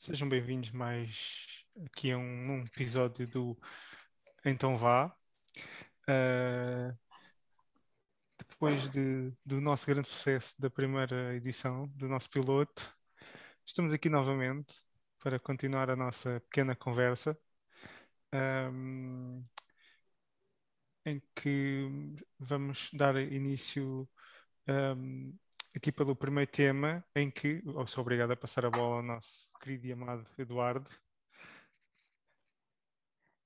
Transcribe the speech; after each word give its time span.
Sejam 0.00 0.28
bem-vindos 0.28 0.70
mais 0.70 1.64
aqui 1.84 2.12
a 2.12 2.16
um, 2.16 2.22
um 2.22 2.64
episódio 2.64 3.26
do 3.26 3.58
Então 4.44 4.78
Vá. 4.78 5.14
Uh, 6.08 6.96
depois 8.38 8.88
de, 8.88 9.32
do 9.44 9.60
nosso 9.60 9.86
grande 9.86 10.06
sucesso 10.06 10.54
da 10.58 10.70
primeira 10.70 11.34
edição, 11.34 11.88
do 11.88 12.08
nosso 12.08 12.30
piloto, 12.30 12.96
estamos 13.66 13.92
aqui 13.92 14.08
novamente 14.08 14.80
para 15.18 15.38
continuar 15.38 15.90
a 15.90 15.96
nossa 15.96 16.40
pequena 16.42 16.76
conversa. 16.76 17.36
Um, 18.32 19.42
em 21.04 21.20
que 21.34 22.14
vamos 22.38 22.88
dar 22.92 23.16
início 23.16 24.08
um, 24.68 25.36
aqui 25.76 25.92
pelo 25.92 26.16
primeiro 26.16 26.50
tema, 26.50 27.04
em 27.14 27.30
que 27.30 27.62
oh, 27.66 27.86
sou 27.86 28.02
obrigado 28.02 28.32
a 28.32 28.36
passar 28.36 28.64
a 28.64 28.70
bola 28.70 28.96
ao 28.96 29.02
nosso 29.02 29.48
querido 29.60 29.86
e 29.86 29.92
amado 29.92 30.26
Eduardo. 30.38 30.88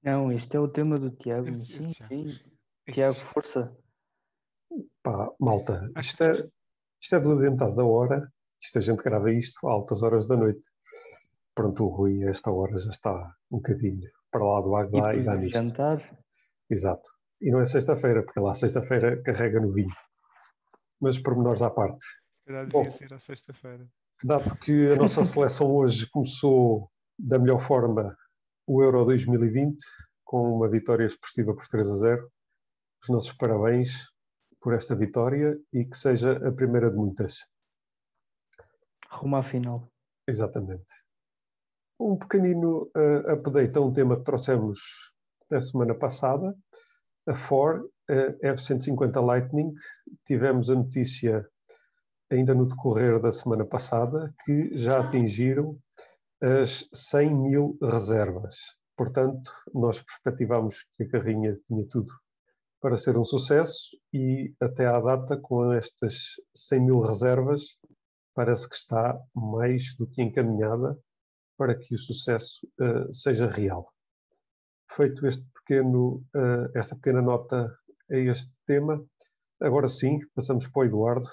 Não, 0.03 0.33
este 0.33 0.57
é 0.57 0.61
o 0.61 0.69
tema 0.69 0.99
do 0.99 1.11
Tiago. 1.11 1.49
É, 1.49 1.65
sim, 1.65 1.91
é 1.91 2.07
sim. 2.09 2.41
Tiago, 2.91 3.15
força. 3.15 3.77
Pá, 5.03 5.31
malta, 5.39 5.91
isto 5.99 6.25
é, 6.25 6.49
isto 7.01 7.15
é 7.15 7.21
do 7.21 7.33
adiantado 7.33 7.77
da 7.77 7.85
hora. 7.85 8.33
Isto 8.61 8.79
a 8.79 8.81
gente 8.81 9.03
grava 9.03 9.33
isto 9.33 9.67
a 9.67 9.73
altas 9.73 10.03
horas 10.03 10.27
da 10.29 10.37
noite. 10.37 10.67
Pronto, 11.55 11.85
o 11.85 11.89
Rui, 11.89 12.25
a 12.25 12.31
esta 12.31 12.51
hora 12.51 12.77
já 12.79 12.91
está 12.91 13.13
um 13.51 13.59
bocadinho 13.59 14.09
para 14.31 14.45
lá 14.45 14.61
do 14.61 14.75
água 14.75 15.15
e, 15.15 15.21
e 15.21 15.25
dá 15.25 15.37
nisto. 15.37 15.59
jantar. 15.59 16.19
Exato. 16.71 17.11
E 17.41 17.51
não 17.51 17.61
é 17.61 17.65
sexta-feira, 17.65 18.23
porque 18.25 18.41
lá 18.41 18.55
sexta-feira 18.55 19.21
carrega 19.23 19.61
no 19.61 19.73
vinho. 19.73 19.95
Mas 21.03 21.19
pormenores 21.19 21.61
à 21.61 21.69
parte. 21.69 22.05
Calhar 22.47 22.65
devia 22.65 22.85
Bom, 22.85 22.91
ser 22.91 23.13
a 23.13 23.19
sexta-feira. 23.19 23.87
Dado 24.23 24.57
que 24.59 24.93
a 24.93 24.97
nossa 24.97 25.25
seleção 25.25 25.75
hoje 25.75 26.09
começou 26.09 26.89
da 27.19 27.39
melhor 27.39 27.61
forma 27.61 28.17
o 28.67 28.83
Euro 28.83 29.05
2020, 29.05 29.77
com 30.25 30.55
uma 30.55 30.69
vitória 30.69 31.05
expressiva 31.05 31.55
por 31.55 31.67
3 31.67 31.89
a 31.89 31.97
0, 31.97 32.33
os 33.03 33.09
nossos 33.09 33.33
parabéns 33.33 34.13
por 34.61 34.75
esta 34.75 34.95
vitória 34.95 35.59
e 35.73 35.85
que 35.85 35.99
seja 35.99 36.33
a 36.49 36.53
primeira 36.53 36.89
de 36.89 36.97
muitas. 36.97 37.45
Rumo 39.11 39.37
à 39.37 39.43
final. 39.43 39.89
Exatamente. 40.27 41.05
Um 41.99 42.17
pequenino 42.17 42.91
uh, 42.97 43.33
update 43.33 43.77
a 43.77 43.81
um 43.81 43.93
tema 43.93 44.17
que 44.17 44.25
trouxemos 44.25 44.79
na 45.51 45.61
semana 45.61 45.95
passada, 45.95 46.57
a 47.27 47.35
Ford 47.35 47.83
uh, 47.85 47.91
F-150 48.09 49.25
Lightning. 49.25 49.73
Tivemos 50.27 50.71
a 50.71 50.75
notícia 50.75 51.47
ainda 52.31 52.55
no 52.55 52.67
decorrer 52.67 53.21
da 53.21 53.31
semana 53.31 53.65
passada, 53.65 54.35
que 54.45 54.77
já 54.77 55.01
atingiram 55.01 55.79
as 56.41 56.89
100 56.93 57.35
mil 57.35 57.79
reservas. 57.83 58.57
Portanto, 58.97 59.51
nós 59.73 60.03
perspectivamos 60.03 60.85
que 60.97 61.05
a 61.05 61.09
carrinha 61.09 61.55
tinha 61.67 61.87
tudo 61.89 62.13
para 62.81 62.97
ser 62.97 63.17
um 63.17 63.25
sucesso 63.25 63.97
e 64.13 64.53
até 64.61 64.87
à 64.87 64.99
data, 65.01 65.37
com 65.37 65.73
estas 65.73 66.33
100 66.55 66.81
mil 66.81 66.99
reservas, 66.99 67.79
parece 68.35 68.69
que 68.69 68.75
está 68.75 69.19
mais 69.35 69.95
do 69.97 70.07
que 70.07 70.21
encaminhada 70.21 70.99
para 71.57 71.79
que 71.79 71.95
o 71.95 71.99
sucesso 71.99 72.67
uh, 72.81 73.13
seja 73.13 73.47
real. 73.47 73.87
Feito 74.91 75.27
este 75.27 75.47
pequeno, 75.55 76.25
uh, 76.35 76.77
esta 76.77 76.97
pequena 76.97 77.23
nota 77.23 77.73
a 78.13 78.17
este 78.17 78.53
tema, 78.67 79.05
agora 79.61 79.89
sim, 79.89 80.21
passamos 80.35 80.69
para 80.69 80.83
o 80.83 80.85
Eduardo, 80.85 81.27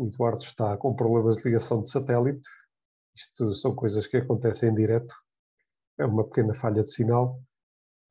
o 0.00 0.06
Eduardo 0.06 0.42
está 0.42 0.74
com 0.78 0.96
problemas 0.96 1.36
de 1.36 1.44
ligação 1.44 1.82
de 1.82 1.90
satélite. 1.90 2.48
Isto 3.14 3.52
são 3.52 3.74
coisas 3.74 4.06
que 4.06 4.16
acontecem 4.16 4.70
em 4.70 4.74
direto. 4.74 5.14
É 5.98 6.06
uma 6.06 6.24
pequena 6.24 6.54
falha 6.54 6.80
de 6.80 6.90
sinal. 6.90 7.38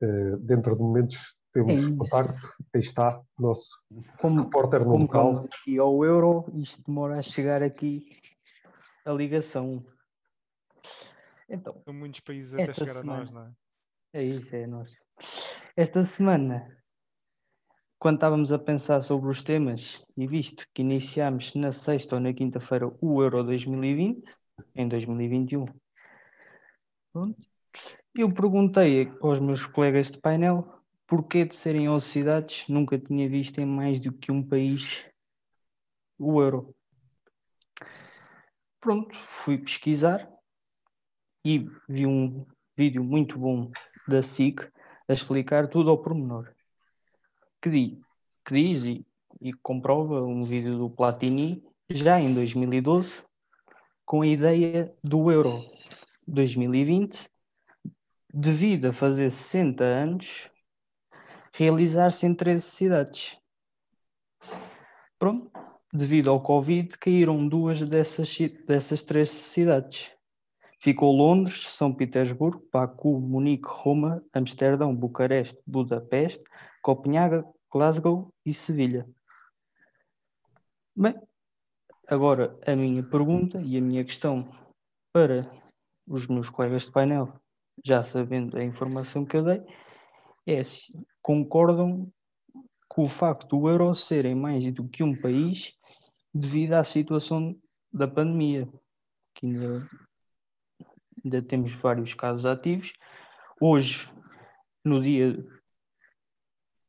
Uh, 0.00 0.36
dentro 0.38 0.76
de 0.76 0.82
momentos 0.82 1.34
temos 1.52 1.88
é 1.88 1.96
contacto. 1.96 2.54
Aí 2.72 2.80
está 2.80 3.18
o 3.18 3.42
nosso 3.42 3.82
como, 4.20 4.40
repórter 4.40 4.84
no 4.84 4.92
como 4.92 5.02
local. 5.02 5.48
aqui 5.52 5.78
ao 5.78 6.04
euro, 6.04 6.46
isto 6.54 6.80
demora 6.86 7.18
a 7.18 7.22
chegar 7.22 7.60
aqui 7.60 8.16
a 9.04 9.10
ligação. 9.10 9.84
Então, 11.48 11.82
São 11.84 11.92
muitos 11.92 12.20
países 12.20 12.54
até 12.54 12.72
chegar 12.72 13.00
semana, 13.00 13.12
a 13.12 13.18
nós, 13.18 13.30
não 13.32 13.46
é? 13.46 13.52
É 14.12 14.22
isso, 14.22 14.54
é 14.54 14.66
nós. 14.66 14.92
Esta 15.76 16.02
semana 16.04 16.80
quando 18.00 18.14
estávamos 18.14 18.50
a 18.50 18.58
pensar 18.58 19.02
sobre 19.02 19.28
os 19.28 19.42
temas 19.42 20.02
e 20.16 20.26
visto 20.26 20.66
que 20.72 20.80
iniciámos 20.80 21.54
na 21.54 21.70
sexta 21.70 22.16
ou 22.16 22.20
na 22.20 22.32
quinta-feira 22.32 22.90
o 22.98 23.22
Euro 23.22 23.44
2020, 23.44 24.24
em 24.74 24.88
2021, 24.88 25.66
pronto, 27.12 27.38
eu 28.16 28.32
perguntei 28.32 29.12
aos 29.20 29.38
meus 29.38 29.66
colegas 29.66 30.10
de 30.10 30.18
painel 30.18 30.82
porquê 31.06 31.44
de 31.44 31.54
serem 31.54 31.90
11 31.90 32.06
cidades, 32.06 32.64
nunca 32.70 32.98
tinha 32.98 33.28
visto 33.28 33.60
em 33.60 33.66
mais 33.66 34.00
do 34.00 34.12
que 34.14 34.32
um 34.32 34.42
país 34.42 35.04
o 36.18 36.40
Euro. 36.40 36.74
Pronto, 38.80 39.14
fui 39.28 39.58
pesquisar 39.58 40.26
e 41.44 41.68
vi 41.86 42.06
um 42.06 42.46
vídeo 42.74 43.04
muito 43.04 43.38
bom 43.38 43.70
da 44.06 44.22
SIC 44.22 44.60
a 45.08 45.12
explicar 45.12 45.68
tudo 45.68 45.90
ao 45.90 45.98
pormenor 45.98 46.52
que 47.60 47.68
diz, 47.68 47.98
que 48.44 48.54
diz 48.54 48.84
e, 48.84 49.06
e 49.40 49.52
comprova 49.52 50.22
um 50.22 50.44
vídeo 50.44 50.78
do 50.78 50.90
Platini 50.90 51.62
já 51.90 52.18
em 52.18 52.32
2012 52.32 53.22
com 54.04 54.22
a 54.22 54.26
ideia 54.26 54.94
do 55.04 55.30
Euro 55.30 55.62
2020 56.26 57.28
devido 58.32 58.86
a 58.86 58.92
fazer 58.92 59.30
60 59.30 59.84
anos 59.84 60.48
realizar-se 61.52 62.26
em 62.26 62.32
13 62.32 62.64
cidades. 62.64 63.36
Pronto, 65.18 65.50
devido 65.92 66.30
ao 66.30 66.40
Covid 66.40 66.96
caíram 66.96 67.46
duas 67.46 67.82
dessas, 67.82 68.34
dessas 68.66 69.02
três 69.02 69.30
cidades. 69.30 70.10
Ficou 70.82 71.14
Londres, 71.14 71.68
São 71.68 71.92
Petersburgo, 71.92 72.66
Baku, 72.72 73.20
Munique, 73.20 73.68
Roma, 73.68 74.24
Amsterdão, 74.32 74.94
Bucareste, 74.94 75.58
Budapeste, 75.66 76.42
Copenhaga, 76.82 77.44
Glasgow 77.70 78.32
e 78.44 78.54
Sevilha. 78.54 79.06
Bem, 80.96 81.14
agora 82.08 82.58
a 82.66 82.74
minha 82.74 83.02
pergunta 83.02 83.60
e 83.60 83.76
a 83.76 83.80
minha 83.80 84.04
questão 84.04 84.50
para 85.12 85.50
os 86.06 86.26
meus 86.26 86.48
colegas 86.48 86.86
de 86.86 86.92
painel, 86.92 87.32
já 87.84 88.02
sabendo 88.02 88.56
a 88.56 88.64
informação 88.64 89.24
que 89.24 89.36
eu 89.36 89.44
dei, 89.44 89.62
é 90.46 90.62
se 90.62 90.92
concordam 91.22 92.10
com 92.88 93.04
o 93.04 93.08
facto 93.08 93.46
do 93.46 93.68
euro 93.68 93.94
ser 93.94 94.24
em 94.24 94.34
mais 94.34 94.72
do 94.72 94.88
que 94.88 95.04
um 95.04 95.14
país 95.14 95.74
devido 96.34 96.72
à 96.72 96.84
situação 96.84 97.54
da 97.92 98.08
pandemia, 98.08 98.68
que 99.34 99.46
ainda, 99.46 99.88
ainda 101.24 101.42
temos 101.42 101.72
vários 101.74 102.14
casos 102.14 102.46
ativos. 102.46 102.92
Hoje, 103.60 104.10
no 104.84 105.02
dia 105.02 105.36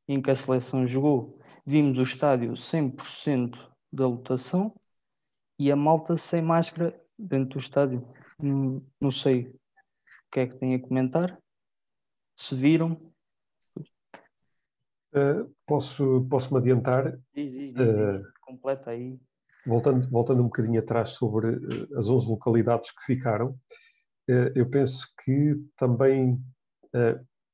em 0.08 0.22
que 0.22 0.32
a 0.32 0.36
seleção 0.36 0.88
jogou, 0.88 1.40
vimos 1.66 1.98
o 1.98 2.04
estádio 2.04 2.54
100% 2.54 3.58
da 3.92 4.08
lotação 4.08 4.74
e 5.60 5.72
a 5.72 5.76
malta 5.76 6.18
sem 6.18 6.42
máscara 6.42 7.00
dentro 7.18 7.60
do 7.60 7.62
estádio. 7.62 8.08
Não, 8.40 8.84
não 9.00 9.12
sei 9.12 9.48
o 9.48 9.60
que 10.32 10.40
é 10.40 10.48
que 10.48 10.58
têm 10.58 10.76
a 10.76 10.82
comentar. 10.82 11.38
Se 12.36 12.56
viram. 12.56 12.94
Uh, 15.14 15.54
posso, 15.66 16.26
posso 16.30 16.54
me 16.54 16.60
adiantar? 16.60 17.20
Diz, 17.34 17.54
diz, 17.54 17.74
diz, 17.74 17.90
uh, 17.90 18.24
completa 18.42 18.92
aí. 18.92 19.20
Voltando, 19.66 20.10
voltando 20.10 20.40
um 20.42 20.46
bocadinho 20.46 20.80
atrás 20.80 21.10
sobre 21.12 21.50
uh, 21.50 21.98
as 21.98 22.10
11 22.10 22.30
localidades 22.30 22.92
que 22.92 23.04
ficaram, 23.04 23.56
eu 24.28 24.70
penso 24.70 25.08
que 25.24 25.56
também, 25.78 26.40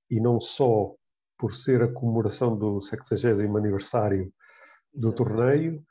e 0.10 0.20
não 0.20 0.40
só 0.40 0.94
por 1.38 1.54
ser 1.54 1.82
a 1.84 1.92
comemoração 1.92 2.58
do 2.58 2.82
60 2.82 3.58
aniversário 3.58 4.32
do 4.94 5.14
torneio, 5.14 5.84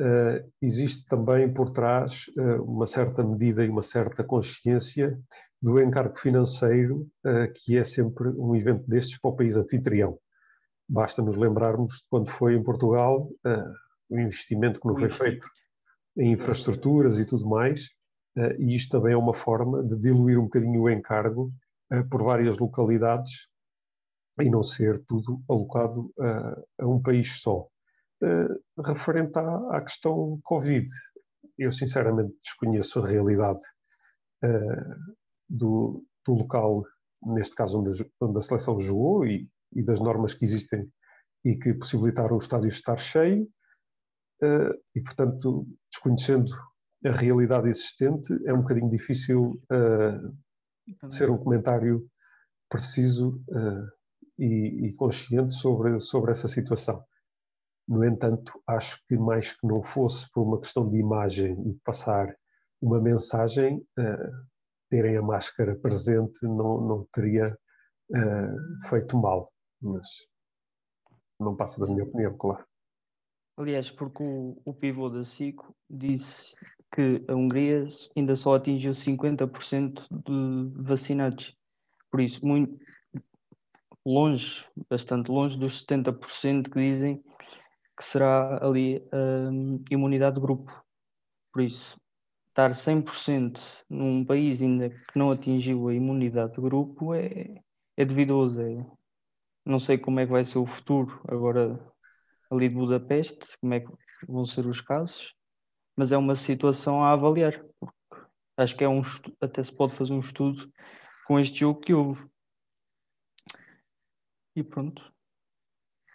uh, 0.00 0.52
existe 0.60 1.04
também 1.06 1.52
por 1.52 1.70
trás 1.70 2.30
uma 2.60 2.86
certa 2.86 3.22
medida 3.22 3.64
e 3.64 3.68
uma 3.68 3.82
certa 3.82 4.24
consciência 4.24 5.18
do 5.60 5.80
encargo 5.80 6.18
financeiro, 6.18 7.08
que 7.54 7.76
é 7.76 7.84
sempre 7.84 8.28
um 8.28 8.54
evento 8.54 8.84
destes 8.88 9.18
para 9.18 9.30
o 9.30 9.36
país 9.36 9.56
anfitrião. 9.56 10.18
Basta 10.88 11.20
nos 11.20 11.36
lembrarmos 11.36 11.96
de 11.96 12.02
quando 12.08 12.30
foi 12.30 12.54
em 12.54 12.62
Portugal 12.62 13.28
o 14.08 14.18
investimento 14.18 14.80
que 14.80 14.86
não 14.86 14.96
foi 14.96 15.10
feito 15.10 15.48
em 16.16 16.32
infraestruturas 16.32 17.18
e 17.18 17.26
tudo 17.26 17.46
mais, 17.46 17.90
e 18.58 18.74
isto 18.74 18.98
também 18.98 19.14
é 19.14 19.16
uma 19.16 19.34
forma 19.34 19.82
de 19.82 19.98
diluir 19.98 20.38
um 20.38 20.44
bocadinho 20.44 20.82
o 20.82 20.90
encargo 20.90 21.52
por 22.10 22.22
várias 22.22 22.58
localidades 22.58 23.48
e 24.40 24.50
não 24.50 24.62
ser 24.62 25.02
tudo 25.06 25.42
alocado 25.48 26.12
a, 26.20 26.62
a 26.82 26.86
um 26.86 27.00
país 27.00 27.40
só. 27.40 27.66
Referente 28.84 29.38
à, 29.38 29.76
à, 29.76 29.80
questão 29.80 30.38
Covid, 30.42 30.86
eu 31.56 31.72
sinceramente 31.72 32.34
desconheço 32.42 33.00
a 33.00 33.06
realidade 33.06 33.64
do, 35.48 36.04
do, 36.24 36.34
local, 36.34 36.84
neste 37.22 37.54
caso 37.54 37.80
onde 37.80 38.02
a, 38.02 38.06
onde 38.20 38.38
a 38.38 38.42
seleção 38.42 38.78
jogou 38.78 39.26
e, 39.26 39.48
e, 39.72 39.82
das 39.82 40.00
normas 40.00 40.34
que 40.34 40.44
existem 40.44 40.90
e 41.44 41.56
que 41.56 41.74
possibilitaram 41.74 42.34
o 42.34 42.38
estádio 42.38 42.68
estar 42.68 42.98
cheio, 42.98 43.44
uh, 44.42 44.74
e 44.94 45.00
portanto, 45.00 45.66
desconhecendo 45.92 46.52
a 47.04 47.12
realidade 47.12 47.68
existente, 47.68 48.32
é 48.46 48.52
um 48.52 48.62
bocadinho 48.62 48.90
difícil 48.90 49.60
uh, 49.72 51.10
ser 51.10 51.30
um 51.30 51.38
comentário 51.38 52.08
preciso 52.68 53.40
e, 54.38 54.88
e 54.88 54.96
consciente 54.96 55.54
sobre, 55.54 56.00
sobre 56.00 56.32
essa 56.32 56.48
situação. 56.48 57.04
No 57.88 58.04
entanto, 58.04 58.60
acho 58.66 59.00
que 59.06 59.16
mais 59.16 59.52
que 59.52 59.66
não 59.66 59.82
fosse 59.82 60.28
por 60.32 60.42
uma 60.42 60.60
questão 60.60 60.90
de 60.90 60.98
imagem 60.98 61.52
e 61.66 61.70
de 61.70 61.80
passar 61.84 62.34
uma 62.80 63.00
mensagem, 63.00 63.78
uh, 63.98 64.46
terem 64.90 65.16
a 65.16 65.22
máscara 65.22 65.76
presente 65.76 66.44
não, 66.44 66.80
não 66.80 67.06
teria 67.12 67.56
uh, 68.10 68.88
feito 68.88 69.16
mal. 69.16 69.50
Mas 69.80 70.06
não 71.38 71.56
passa 71.56 71.80
da 71.80 71.86
minha 71.86 72.04
opinião, 72.04 72.36
claro. 72.36 72.64
Aliás, 73.56 73.90
porque 73.90 74.22
o, 74.22 74.60
o 74.64 74.74
pivô 74.74 75.08
da 75.08 75.24
SICO 75.24 75.74
disse 75.88 76.52
que 76.92 77.24
a 77.28 77.34
Hungria 77.34 77.86
ainda 78.16 78.36
só 78.36 78.54
atingiu 78.54 78.92
50% 78.92 80.06
de 80.10 80.82
vacinados. 80.82 81.54
Por 82.10 82.20
isso, 82.20 82.44
muito 82.46 82.78
longe, 84.04 84.64
bastante 84.88 85.30
longe 85.30 85.58
dos 85.58 85.84
70% 85.84 86.70
que 86.70 86.78
dizem 86.78 87.22
que 87.96 88.04
será 88.04 88.64
ali 88.64 89.02
um, 89.12 89.82
imunidade 89.90 90.36
de 90.36 90.40
grupo. 90.40 90.70
Por 91.52 91.62
isso, 91.62 91.98
estar 92.48 92.70
100% 92.70 93.60
num 93.88 94.24
país 94.24 94.62
ainda 94.62 94.90
que 94.90 95.18
não 95.18 95.30
atingiu 95.30 95.88
a 95.88 95.94
imunidade 95.94 96.54
de 96.54 96.60
grupo 96.60 97.14
é, 97.14 97.60
é 97.96 98.04
duvidoso. 98.04 98.60
É, 98.60 98.86
não 99.64 99.80
sei 99.80 99.98
como 99.98 100.20
é 100.20 100.26
que 100.26 100.32
vai 100.32 100.44
ser 100.44 100.58
o 100.58 100.66
futuro 100.66 101.20
agora 101.26 101.78
ali 102.50 102.68
de 102.68 102.74
Budapeste, 102.74 103.46
como 103.60 103.74
é 103.74 103.80
que 103.80 103.92
vão 104.28 104.46
ser 104.46 104.66
os 104.66 104.80
casos, 104.80 105.34
mas 105.96 106.12
é 106.12 106.18
uma 106.18 106.36
situação 106.36 107.02
a 107.02 107.12
avaliar. 107.12 107.64
Porque 107.80 107.96
acho 108.56 108.76
que 108.76 108.84
é 108.84 108.88
um 108.88 109.02
até 109.40 109.62
se 109.62 109.72
pode 109.72 109.96
fazer 109.96 110.12
um 110.12 110.20
estudo 110.20 110.70
com 111.26 111.40
este 111.40 111.60
jogo 111.60 111.80
que 111.80 111.94
houve. 111.94 112.28
E 114.54 114.62
pronto, 114.62 115.12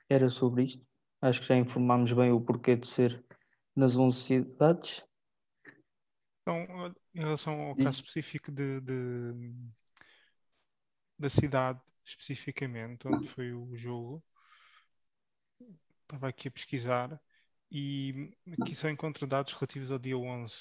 era 0.08 0.30
sobre 0.30 0.64
isto. 0.64 0.86
Acho 1.22 1.42
que 1.42 1.48
já 1.48 1.56
informámos 1.56 2.12
bem 2.14 2.32
o 2.32 2.42
porquê 2.42 2.76
de 2.76 2.88
ser 2.88 3.24
nas 3.76 3.96
11 3.96 4.22
cidades. 4.22 5.04
Então, 6.42 6.94
em 7.14 7.20
relação 7.20 7.62
ao 7.62 7.76
caso 7.76 8.00
específico 8.00 8.52
de, 8.52 8.82
de, 8.82 9.54
da 11.18 11.30
cidade, 11.30 11.80
especificamente, 12.04 13.08
onde 13.08 13.28
foi 13.28 13.54
o 13.54 13.76
jogo, 13.78 14.24
estava 16.02 16.28
aqui 16.28 16.48
a 16.48 16.52
pesquisar 16.52 17.22
e 17.72 18.34
aqui 18.60 18.76
só 18.76 18.90
encontro 18.90 19.26
dados 19.26 19.54
relativos 19.54 19.92
ao 19.92 19.98
dia 19.98 20.18
11. 20.18 20.54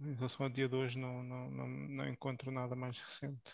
Em 0.00 0.14
relação 0.14 0.46
ao 0.46 0.50
dia 0.50 0.68
de 0.68 0.74
hoje, 0.74 0.98
não, 0.98 1.22
não, 1.22 1.50
não, 1.50 1.68
não 1.68 2.08
encontro 2.08 2.50
nada 2.50 2.74
mais 2.74 2.98
recente. 2.98 3.52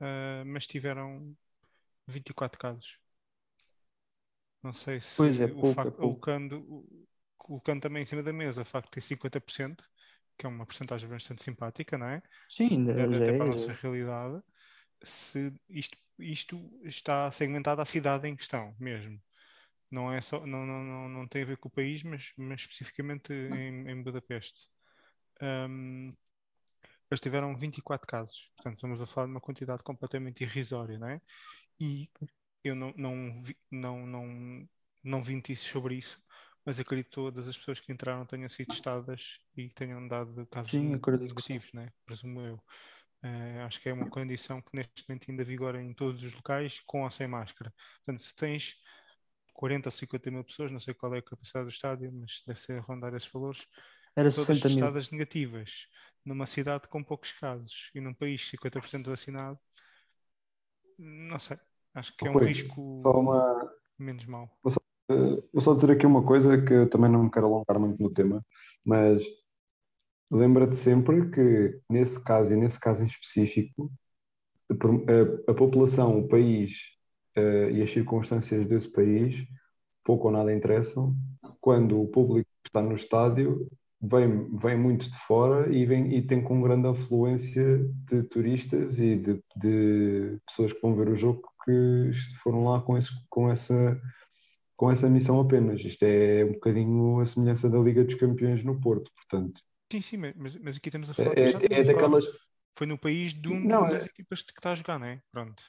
Uh, 0.00 0.44
mas 0.46 0.66
tiveram 0.66 1.36
24 2.06 2.58
casos. 2.58 2.98
Não 4.62 4.72
sei 4.72 5.00
se 5.00 5.16
pois 5.16 5.40
é, 5.40 5.44
o 5.46 5.54
pouco, 5.54 5.72
facto, 5.74 5.94
é 5.94 5.96
colocando, 5.96 7.06
colocando 7.36 7.82
também 7.82 8.02
em 8.02 8.06
cima 8.06 8.22
da 8.22 8.32
mesa 8.32 8.62
o 8.62 8.64
facto 8.64 8.86
de 8.86 8.92
ter 8.92 9.00
50%, 9.00 9.82
que 10.36 10.46
é 10.46 10.48
uma 10.48 10.66
porcentagem 10.66 11.08
bastante 11.08 11.42
simpática, 11.42 11.96
não 11.96 12.06
é? 12.06 12.22
Sim, 12.50 12.90
até 12.90 13.32
é, 13.32 13.36
para 13.36 13.44
a 13.44 13.48
nossa 13.48 13.72
realidade, 13.72 14.42
se 15.02 15.52
isto, 15.68 15.96
isto 16.18 16.70
está 16.84 17.30
segmentado 17.30 17.80
à 17.80 17.84
cidade 17.84 18.28
em 18.28 18.36
questão 18.36 18.74
mesmo. 18.78 19.20
Não, 19.90 20.12
é 20.12 20.20
só, 20.20 20.44
não, 20.46 20.66
não, 20.66 20.82
não, 20.82 21.08
não 21.08 21.28
tem 21.28 21.42
a 21.42 21.46
ver 21.46 21.58
com 21.58 21.68
o 21.68 21.72
país, 21.72 22.02
mas, 22.02 22.32
mas 22.36 22.60
especificamente 22.60 23.32
em, 23.32 23.88
em 23.88 24.02
Budapeste. 24.02 24.68
Um, 25.40 26.12
eles 27.10 27.20
tiveram 27.20 27.56
24 27.56 28.06
casos, 28.06 28.50
portanto, 28.56 28.76
estamos 28.76 29.00
a 29.00 29.06
falar 29.06 29.26
de 29.26 29.32
uma 29.32 29.40
quantidade 29.40 29.82
completamente 29.82 30.42
irrisória, 30.42 30.98
não 30.98 31.08
é? 31.08 31.20
E 31.78 32.10
eu 32.64 32.74
não, 32.74 32.92
não, 32.96 33.42
vi, 33.42 33.56
não, 33.70 34.06
não, 34.06 34.68
não 35.04 35.22
vi 35.22 35.36
notícias 35.36 35.70
sobre 35.70 35.94
isso, 35.94 36.20
mas 36.64 36.80
acredito 36.80 37.08
que 37.08 37.14
todas 37.14 37.46
as 37.46 37.56
pessoas 37.56 37.78
que 37.78 37.92
entraram 37.92 38.26
tenham 38.26 38.48
sido 38.48 38.68
testadas 38.68 39.38
e 39.56 39.68
tenham 39.68 40.08
dado 40.08 40.44
casos 40.46 40.72
sim, 40.72 40.98
negativos, 41.20 41.72
né? 41.72 41.92
presumo 42.04 42.40
eu. 42.40 42.60
Uh, 43.22 43.64
acho 43.66 43.80
que 43.80 43.88
é 43.88 43.92
uma 43.92 44.10
condição 44.10 44.60
que 44.60 44.74
neste 44.74 45.04
momento 45.08 45.30
ainda 45.30 45.44
vigora 45.44 45.80
em 45.80 45.94
todos 45.94 46.22
os 46.22 46.34
locais, 46.34 46.82
com 46.86 47.02
ou 47.02 47.10
sem 47.10 47.26
máscara. 47.28 47.72
Portanto, 48.04 48.22
se 48.22 48.34
tens 48.34 48.76
40 49.56 49.88
ou 49.88 49.92
50 49.92 50.30
mil 50.30 50.44
pessoas, 50.44 50.70
não 50.70 50.78
sei 50.78 50.92
qual 50.94 51.14
é 51.14 51.18
a 51.18 51.22
capacidade 51.22 51.66
do 51.66 51.72
estádio, 51.72 52.12
mas 52.12 52.42
deve 52.46 52.60
ser 52.60 52.78
rondar 52.80 53.14
esses 53.14 53.30
valores, 53.30 53.66
Era 54.14 54.30
todas 54.30 54.60
testadas 54.60 55.10
negativas, 55.10 55.88
numa 56.24 56.46
cidade 56.46 56.88
com 56.88 57.02
poucos 57.02 57.32
casos 57.32 57.90
e 57.94 58.00
num 58.00 58.12
país 58.12 58.50
50% 58.50 59.08
vacinado, 59.08 59.58
não 60.98 61.38
sei, 61.38 61.58
Acho 61.96 62.14
que 62.14 62.28
é 62.28 62.30
um 62.30 62.36
risco 62.36 62.82
uma... 63.04 63.72
menos 63.98 64.26
mau. 64.26 64.50
Vou 64.62 64.70
só, 64.70 64.80
vou 65.50 65.62
só 65.62 65.72
dizer 65.72 65.92
aqui 65.92 66.04
uma 66.04 66.22
coisa 66.22 66.62
que 66.62 66.74
eu 66.74 66.90
também 66.90 67.10
não 67.10 67.24
me 67.24 67.30
quero 67.30 67.46
alongar 67.46 67.78
muito 67.80 68.02
no 68.02 68.12
tema, 68.12 68.44
mas 68.84 69.24
lembra-te 70.30 70.76
sempre 70.76 71.30
que 71.30 71.80
nesse 71.88 72.22
caso 72.22 72.52
e 72.52 72.56
nesse 72.56 72.78
caso 72.78 73.02
em 73.02 73.06
específico, 73.06 73.90
a, 74.70 75.50
a 75.50 75.54
população, 75.54 76.18
o 76.18 76.28
país 76.28 76.95
uh, 77.36 77.70
e 77.70 77.82
as 77.82 77.90
circunstâncias 77.90 78.66
desse 78.66 78.90
país 78.90 79.46
pouco 80.04 80.28
ou 80.28 80.32
nada 80.32 80.54
interessam 80.54 81.16
quando 81.60 82.00
o 82.00 82.06
público 82.06 82.48
está 82.64 82.80
no 82.80 82.94
estádio 82.94 83.68
vem, 84.00 84.48
vem 84.56 84.78
muito 84.78 85.10
de 85.10 85.18
fora 85.18 85.72
e, 85.72 85.84
vem, 85.84 86.14
e 86.16 86.22
tem 86.22 86.42
com 86.42 86.62
grande 86.62 86.86
afluência 86.86 87.78
de 88.08 88.22
turistas 88.24 88.98
e 89.00 89.16
de, 89.16 89.42
de 89.56 90.38
pessoas 90.46 90.72
que 90.72 90.80
vão 90.80 90.94
ver 90.94 91.08
o 91.08 91.16
jogo 91.16 91.42
que 91.64 92.10
foram 92.42 92.64
lá 92.64 92.80
com, 92.80 92.96
esse, 92.96 93.10
com, 93.28 93.50
essa, 93.50 94.00
com 94.76 94.90
essa 94.90 95.08
missão 95.08 95.40
apenas. 95.40 95.80
Isto 95.80 96.04
é 96.04 96.44
um 96.44 96.52
bocadinho 96.52 97.20
a 97.20 97.26
semelhança 97.26 97.68
da 97.68 97.78
Liga 97.78 98.04
dos 98.04 98.14
Campeões 98.14 98.62
no 98.64 98.80
Porto, 98.80 99.10
portanto. 99.14 99.60
Sim, 99.90 100.00
sim, 100.00 100.16
mas, 100.36 100.56
mas 100.56 100.76
aqui 100.76 100.88
estamos 100.88 101.10
a 101.10 101.14
falar. 101.14 101.36
É, 101.36 101.52
é 101.70 101.82
daquelas. 101.82 102.24
Foi 102.76 102.86
no 102.86 102.98
país 102.98 103.32
de 103.32 103.48
um 103.48 103.58
não, 103.58 103.88
das 103.88 104.02
é... 104.02 104.06
equipas 104.06 104.42
que 104.42 104.52
está 104.52 104.72
a 104.72 104.74
jogar, 104.74 104.98
não 104.98 105.06
é? 105.06 105.20
Pronto. 105.32 105.62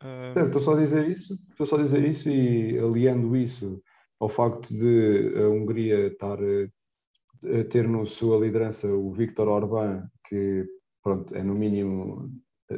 Certo, 0.00 0.46
estou 0.46 0.60
só 0.60 0.74
a 0.74 0.80
dizer 0.80 1.08
isso, 1.08 1.34
estou 1.50 1.66
só 1.66 1.76
a 1.76 1.82
dizer 1.82 2.04
isso 2.04 2.30
e 2.30 2.78
aliando 2.78 3.36
isso 3.36 3.82
ao 4.20 4.28
facto 4.28 4.72
de 4.72 5.34
a 5.36 5.48
Hungria 5.48 6.08
estar 6.08 6.38
a 6.40 7.64
ter 7.70 7.88
no 7.88 8.06
sua 8.06 8.38
liderança 8.38 8.88
o 8.88 9.12
Viktor 9.12 9.48
Orbán, 9.48 10.08
que 10.28 10.66
pronto, 11.02 11.34
é 11.34 11.42
no 11.42 11.54
mínimo 11.54 12.30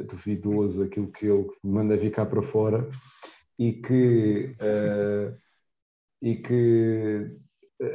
duvidoso 0.07 0.83
aquilo 0.83 1.11
que 1.11 1.25
ele 1.25 1.47
manda 1.63 1.97
vir 1.97 2.11
cá 2.11 2.25
para 2.25 2.41
fora 2.41 2.89
e 3.59 3.73
que, 3.73 4.55
uh, 4.61 5.37
e 6.21 6.35
que 6.37 7.37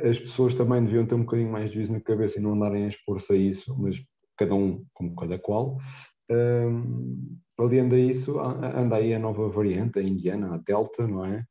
as 0.04 0.18
pessoas 0.18 0.54
também 0.54 0.84
deviam 0.84 1.06
ter 1.06 1.14
um 1.14 1.24
bocadinho 1.24 1.50
mais 1.50 1.70
de 1.70 1.76
juízo 1.76 1.92
na 1.92 2.00
cabeça 2.00 2.38
e 2.38 2.42
não 2.42 2.52
andarem 2.52 2.84
a 2.84 2.88
expor-se 2.88 3.32
a 3.32 3.36
isso, 3.36 3.76
mas 3.80 3.96
cada 4.36 4.54
um 4.54 4.84
como 4.92 5.16
cada 5.16 5.38
qual. 5.38 5.78
Um, 6.30 7.38
aliando 7.58 7.94
a 7.94 7.98
isso, 7.98 8.38
anda 8.38 8.96
aí 8.96 9.14
a 9.14 9.18
nova 9.18 9.48
variante, 9.48 9.98
a 9.98 10.02
indiana, 10.02 10.54
a 10.54 10.58
Delta, 10.58 11.06
não 11.06 11.24
é? 11.24 11.44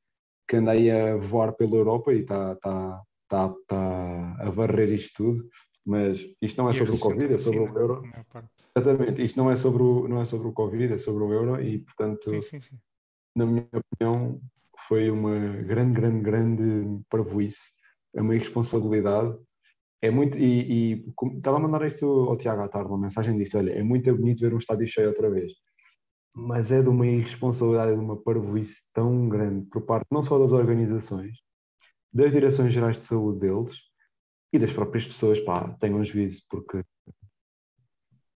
Que 0.48 0.58
anda 0.58 0.72
aí 0.72 0.90
a 0.92 1.18
voar 1.18 1.54
pela 1.54 1.76
Europa 1.76 2.14
e 2.14 2.22
está 2.22 2.56
tá, 2.56 3.02
tá, 3.28 3.54
tá 3.68 4.36
a 4.40 4.50
varrer 4.50 4.90
isto 4.94 5.24
tudo. 5.24 5.50
Mas 5.86 6.26
isto 6.42 6.58
não 6.58 6.70
é 6.70 6.74
sobre 6.74 6.96
o 6.96 7.00
Covid, 7.00 7.34
é 7.34 7.38
sobre 7.38 7.60
o 7.60 7.78
euro. 7.78 8.04
Exatamente, 8.76 9.24
isto 9.24 9.38
não 9.38 9.52
é 9.52 9.56
sobre 9.56 9.84
o, 9.84 10.08
não 10.08 10.22
é 10.22 10.26
sobre 10.26 10.48
o 10.48 10.52
Covid, 10.52 10.94
é 10.94 10.98
sobre 10.98 11.24
o 11.24 11.32
euro 11.32 11.62
e, 11.62 11.80
portanto, 11.80 12.30
sim, 12.30 12.42
sim, 12.42 12.60
sim. 12.60 12.76
na 13.36 13.46
minha 13.46 13.68
opinião, 13.72 14.42
foi 14.88 15.12
uma 15.12 15.38
grande, 15.62 15.94
grande, 15.94 16.22
grande 16.22 17.04
parvoíce, 17.08 17.70
é 18.16 18.22
uma 18.22 18.34
irresponsabilidade. 18.36 19.38
É 20.02 20.10
muito, 20.10 20.38
e, 20.40 20.94
e 20.94 21.06
estava 21.38 21.58
a 21.58 21.60
mandar 21.60 21.86
isto 21.86 22.06
ao 22.06 22.36
Tiago 22.36 22.64
à 22.64 22.68
tarde, 22.68 22.90
uma 22.90 22.98
mensagem 22.98 23.38
disto: 23.38 23.58
olha, 23.58 23.72
é 23.72 23.84
muito 23.84 24.14
bonito 24.16 24.42
ver 24.42 24.54
um 24.56 24.58
estádio 24.58 24.88
cheio 24.88 25.10
outra 25.10 25.30
vez, 25.30 25.54
mas 26.36 26.72
é 26.72 26.82
de 26.82 26.90
uma 26.90 27.08
irresponsabilidade, 27.08 27.94
de 27.94 28.00
uma 28.00 28.22
parvoíce 28.22 28.92
tão 28.92 29.30
grande 29.30 29.66
por 29.68 29.82
parte 29.84 30.06
não 30.12 30.22
só 30.22 30.38
das 30.38 30.52
organizações, 30.52 31.38
das 32.12 32.34
direções 32.34 32.74
gerais 32.74 33.00
de 33.00 33.06
saúde 33.06 33.40
deles, 33.40 33.80
e 34.52 34.60
das 34.60 34.72
próprias 34.72 35.06
pessoas, 35.06 35.40
pá, 35.40 35.70
tenham 35.80 36.04
juízo, 36.04 36.44
porque 36.50 36.82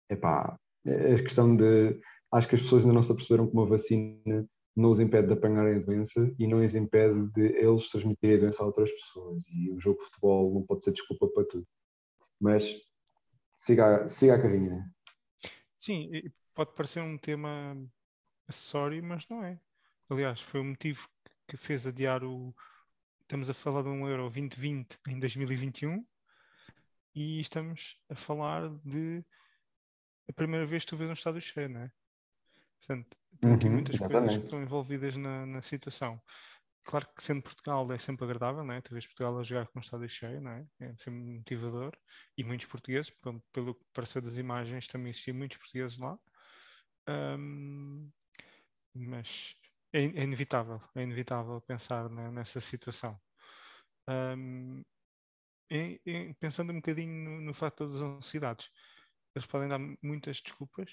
é 0.10 0.16
pá, 0.16 0.58
é 0.86 1.16
a 1.16 1.24
questão 1.24 1.56
de. 1.56 2.00
Acho 2.32 2.48
que 2.48 2.56
as 2.56 2.62
pessoas 2.62 2.84
ainda 2.84 2.94
não 2.94 3.02
se 3.02 3.12
aperceberam 3.12 3.48
que 3.48 3.54
uma 3.54 3.66
vacina 3.66 4.48
não 4.76 4.92
os 4.92 5.00
impede 5.00 5.28
de 5.28 5.34
apanharem 5.34 5.76
a 5.76 5.80
doença 5.80 6.34
e 6.38 6.46
não 6.46 6.64
os 6.64 6.76
impede 6.76 7.28
de 7.32 7.42
eles 7.58 7.90
transmitirem 7.90 8.38
a 8.38 8.40
doença 8.42 8.64
a 8.64 8.66
outras 8.66 8.92
pessoas. 8.92 9.42
E 9.48 9.72
o 9.72 9.80
jogo 9.80 10.00
de 10.00 10.06
futebol 10.06 10.54
não 10.54 10.64
pode 10.64 10.84
ser 10.84 10.92
desculpa 10.92 11.28
para 11.28 11.46
tudo. 11.46 11.68
Mas 12.40 12.76
siga, 13.58 14.08
siga 14.08 14.36
a 14.36 14.42
carrinha. 14.42 14.86
Sim, 15.78 16.10
pode 16.60 16.74
parecer 16.74 17.02
um 17.02 17.18
tema 17.18 17.74
acessório, 18.46 19.02
mas 19.02 19.30
não 19.30 19.42
é. 19.46 19.62
Aliás, 20.10 20.42
foi 20.42 20.60
o 20.60 20.66
motivo 20.66 21.08
que 21.48 21.56
fez 21.56 21.88
adiar 21.88 22.22
o. 22.22 22.54
Estamos 23.22 23.50
a 23.50 23.54
falar 23.54 23.82
de 23.84 23.88
um 23.88 24.06
Euro 24.10 24.24
2020 24.24 25.00
em 25.08 25.18
2021 25.22 26.06
e 27.16 27.40
estamos 27.40 27.98
a 28.10 28.16
falar 28.16 28.70
de 28.84 29.24
a 30.30 30.34
primeira 30.34 30.66
vez 30.66 30.84
que 30.84 30.90
tu 30.90 30.98
vês 30.98 31.10
um 31.10 31.14
estádio 31.14 31.40
cheio, 31.42 31.70
não 31.70 31.80
é? 31.84 31.92
Portanto, 32.80 33.18
tem 33.40 33.54
aqui 33.54 33.70
Uhum, 33.70 33.70
muitas 33.70 33.98
coisas 33.98 34.36
que 34.36 34.44
exatamente. 34.44 34.44
estão 34.44 34.62
envolvidas 34.62 35.16
na, 35.16 35.46
na 35.46 35.62
situação. 35.62 36.22
Claro 36.84 37.08
que 37.16 37.24
sendo 37.24 37.42
Portugal 37.42 37.90
é 37.94 37.98
sempre 37.98 38.26
agradável, 38.26 38.66
não 38.66 38.74
é? 38.74 38.82
Tu 38.82 38.92
vês 38.94 39.06
Portugal 39.08 39.40
a 39.40 39.44
jogar 39.44 39.68
com 39.70 39.80
um 39.80 39.82
estádio 39.82 40.10
cheio, 40.10 40.42
não 40.42 40.52
é? 40.52 40.68
É 40.82 40.96
sempre 40.98 41.22
motivador. 41.22 41.98
E 42.38 42.44
muitos 42.44 42.68
portugueses, 42.68 43.12
pelo, 43.12 43.42
pelo 43.54 43.76
que 43.76 43.86
pareceu 43.94 44.22
das 44.22 44.36
imagens, 44.36 44.88
também 44.90 45.12
existiam 45.12 45.38
muitos 45.38 45.58
portugueses 45.58 45.98
lá. 45.98 46.20
Ahm, 47.10 48.12
mas 48.96 49.56
é, 49.94 50.00
é 50.02 50.24
inevitável, 50.24 50.82
é 50.96 51.04
inevitável 51.04 51.62
pensar 51.62 52.10
ne- 52.10 52.32
nessa 52.32 52.62
situação. 52.62 53.20
Ahm, 54.08 54.84
em- 55.70 56.00
em- 56.06 56.34
pensando 56.36 56.72
um 56.72 56.78
bocadinho 56.78 57.14
no, 57.32 57.42
no 57.42 57.54
fator 57.54 57.88
das 57.90 58.02
ansiedades, 58.02 58.70
eles 59.36 59.46
podem 59.48 59.70
dar 59.70 59.80
muitas 60.04 60.42
desculpas 60.42 60.92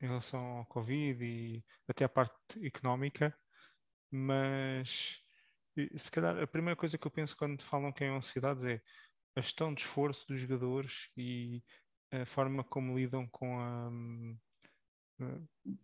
em 0.00 0.06
relação 0.08 0.40
ao 0.58 0.66
Covid 0.66 1.24
e 1.24 1.64
até 1.88 2.04
à 2.04 2.08
parte 2.08 2.36
económica, 2.66 3.36
mas 4.10 5.22
se 5.96 6.10
calhar 6.10 6.38
a 6.42 6.46
primeira 6.46 6.76
coisa 6.76 6.98
que 6.98 7.06
eu 7.06 7.10
penso 7.10 7.36
quando 7.36 7.62
falam 7.62 7.92
que 7.92 8.04
é 8.04 8.08
ansiedades 8.08 8.64
é 8.64 8.82
a 9.36 9.40
gestão 9.42 9.74
de 9.74 9.82
esforço 9.82 10.26
dos 10.28 10.40
jogadores 10.40 11.10
e 11.16 11.64
a 12.12 12.26
forma 12.26 12.64
como 12.64 12.98
lidam 12.98 13.28
com 13.28 13.60
a, 13.60 13.88
hum, 13.90 14.38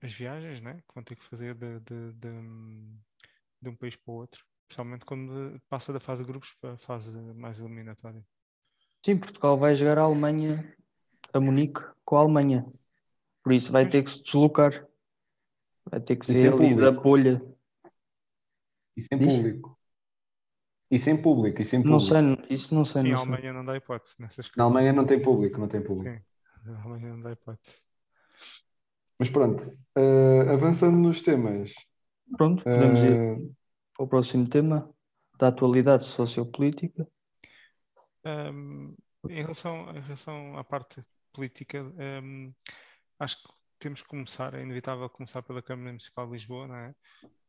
as 0.03 0.13
viagens 0.13 0.61
né, 0.61 0.75
que 0.87 0.95
vão 0.95 1.03
ter 1.03 1.17
que 1.17 1.25
fazer 1.25 1.55
de, 1.55 1.81
de, 1.81 2.13
de, 2.13 2.31
de 3.61 3.69
um 3.69 3.77
país 3.77 3.97
para 3.97 4.13
o 4.13 4.17
outro, 4.17 4.45
especialmente 4.63 5.05
quando 5.05 5.61
passa 5.69 5.93
da 5.93 6.01
fase 6.01 6.23
de 6.25 6.31
grupos 6.31 6.53
para 6.61 6.75
a 6.75 6.77
fase 6.77 7.11
mais 7.35 7.59
eliminatória. 7.61 8.25
Sim, 9.05 9.19
Portugal 9.19 9.59
vai 9.59 9.75
jogar 9.75 9.99
a 9.99 10.03
Alemanha, 10.03 10.75
a 11.33 11.41
Munique, 11.41 11.81
com 12.05 12.17
a 12.17 12.21
Alemanha. 12.21 12.67
Por 13.43 13.53
isso 13.53 13.73
vai 13.73 13.89
ter 13.89 14.03
que 14.05 14.11
se 14.11 14.23
deslocar. 14.23 14.87
Vai 15.91 16.01
ter 16.01 16.17
que 16.17 16.27
ser 16.27 16.35
sem 16.35 16.49
ali 16.53 16.77
da 16.77 16.93
público. 16.93 17.03
bolha. 17.03 17.43
E 18.97 19.03
sem 19.03 19.19
Diz? 19.19 19.27
público. 19.27 19.79
E 20.91 20.99
sem 20.99 21.21
público, 21.21 21.63
e 21.63 21.65
sem 21.65 21.83
Não 21.83 21.99
público. 21.99 21.99
sei, 21.99 22.47
isso 22.51 22.75
não 22.75 22.85
sei. 22.85 23.03
Sim, 23.03 23.09
não 23.09 23.15
a 23.15 23.19
sei. 23.19 23.27
Alemanha 23.29 23.53
não 23.53 23.65
dá 23.65 23.77
hipótese 23.77 24.17
nessas 24.21 24.49
Na 24.57 24.65
coisas. 24.65 24.65
Alemanha 24.65 24.93
não 24.93 25.07
tem 25.07 25.21
público, 25.21 25.59
não 25.59 25.69
tem 25.69 25.83
público. 25.83 26.17
Sim, 26.17 26.23
a 26.67 26.83
Alemanha 26.83 27.15
não 27.15 27.23
dá 27.23 27.33
hipótese. 27.33 27.81
Mas 29.19 29.31
pronto, 29.31 29.63
eh, 29.97 30.47
avançando 30.49 30.97
nos 30.97 31.23
temas, 31.23 31.73
Pronto, 32.37 32.65
podemos 32.65 33.01
ir 33.01 33.13
eh, 33.13 33.37
para 33.95 34.05
o 34.05 34.09
próximo 34.09 34.49
tema 34.49 34.91
da 35.39 35.49
atualidade 35.49 36.05
sociopolítica. 36.05 37.07
Um, 38.25 38.97
em 39.29 39.43
relação, 39.43 39.91
em 39.95 40.01
relação 40.01 40.57
à 40.57 40.65
parte 40.65 41.05
política, 41.33 41.83
um, 42.23 42.53
acho 43.19 43.43
que 43.43 43.49
temos 43.79 44.03
que 44.03 44.09
começar, 44.09 44.55
é 44.55 44.63
inevitável 44.63 45.09
começar 45.11 45.43
pela 45.43 45.63
Câmara 45.63 45.91
Municipal 45.91 46.27
de 46.27 46.33
Lisboa, 46.33 46.69
não 46.69 46.77
é? 46.77 46.95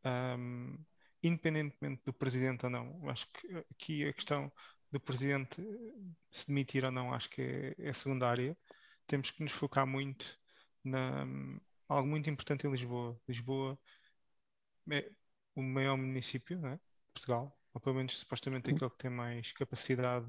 Um, 0.06 0.78
independentemente 1.22 2.02
do 2.06 2.12
presidente 2.12 2.66
ou 2.66 2.70
não, 2.70 3.10
acho 3.10 3.28
que 3.32 3.66
aqui 3.72 4.06
a 4.06 4.14
questão 4.14 4.52
do 4.92 5.00
presidente 5.00 5.62
se 6.30 6.48
demitir 6.48 6.84
ou 6.84 6.92
não, 6.92 7.14
acho 7.14 7.30
que 7.30 7.42
é, 7.42 7.90
é 7.90 7.94
secundária. 7.94 8.58
Temos 9.08 9.32
que 9.32 9.44
nos 9.44 9.52
focar 9.52 9.88
muito 9.88 10.40
na 10.84 11.26
algo 11.88 12.08
muito 12.10 12.30
importante 12.30 12.68
em 12.68 12.72
Lisboa. 12.72 13.20
Lisboa 13.28 13.80
é 14.92 15.12
o 15.56 15.62
maior 15.62 15.98
município, 15.98 16.60
não 16.60 16.70
é? 16.70 16.76
de 16.76 16.82
Portugal, 17.14 17.58
ou 17.74 17.82
pelo 17.82 17.96
menos 17.96 18.18
supostamente 18.18 18.70
aquele 18.72 18.90
que 18.92 18.98
tem 18.98 19.12
mais 19.12 19.52
capacidade 19.52 20.28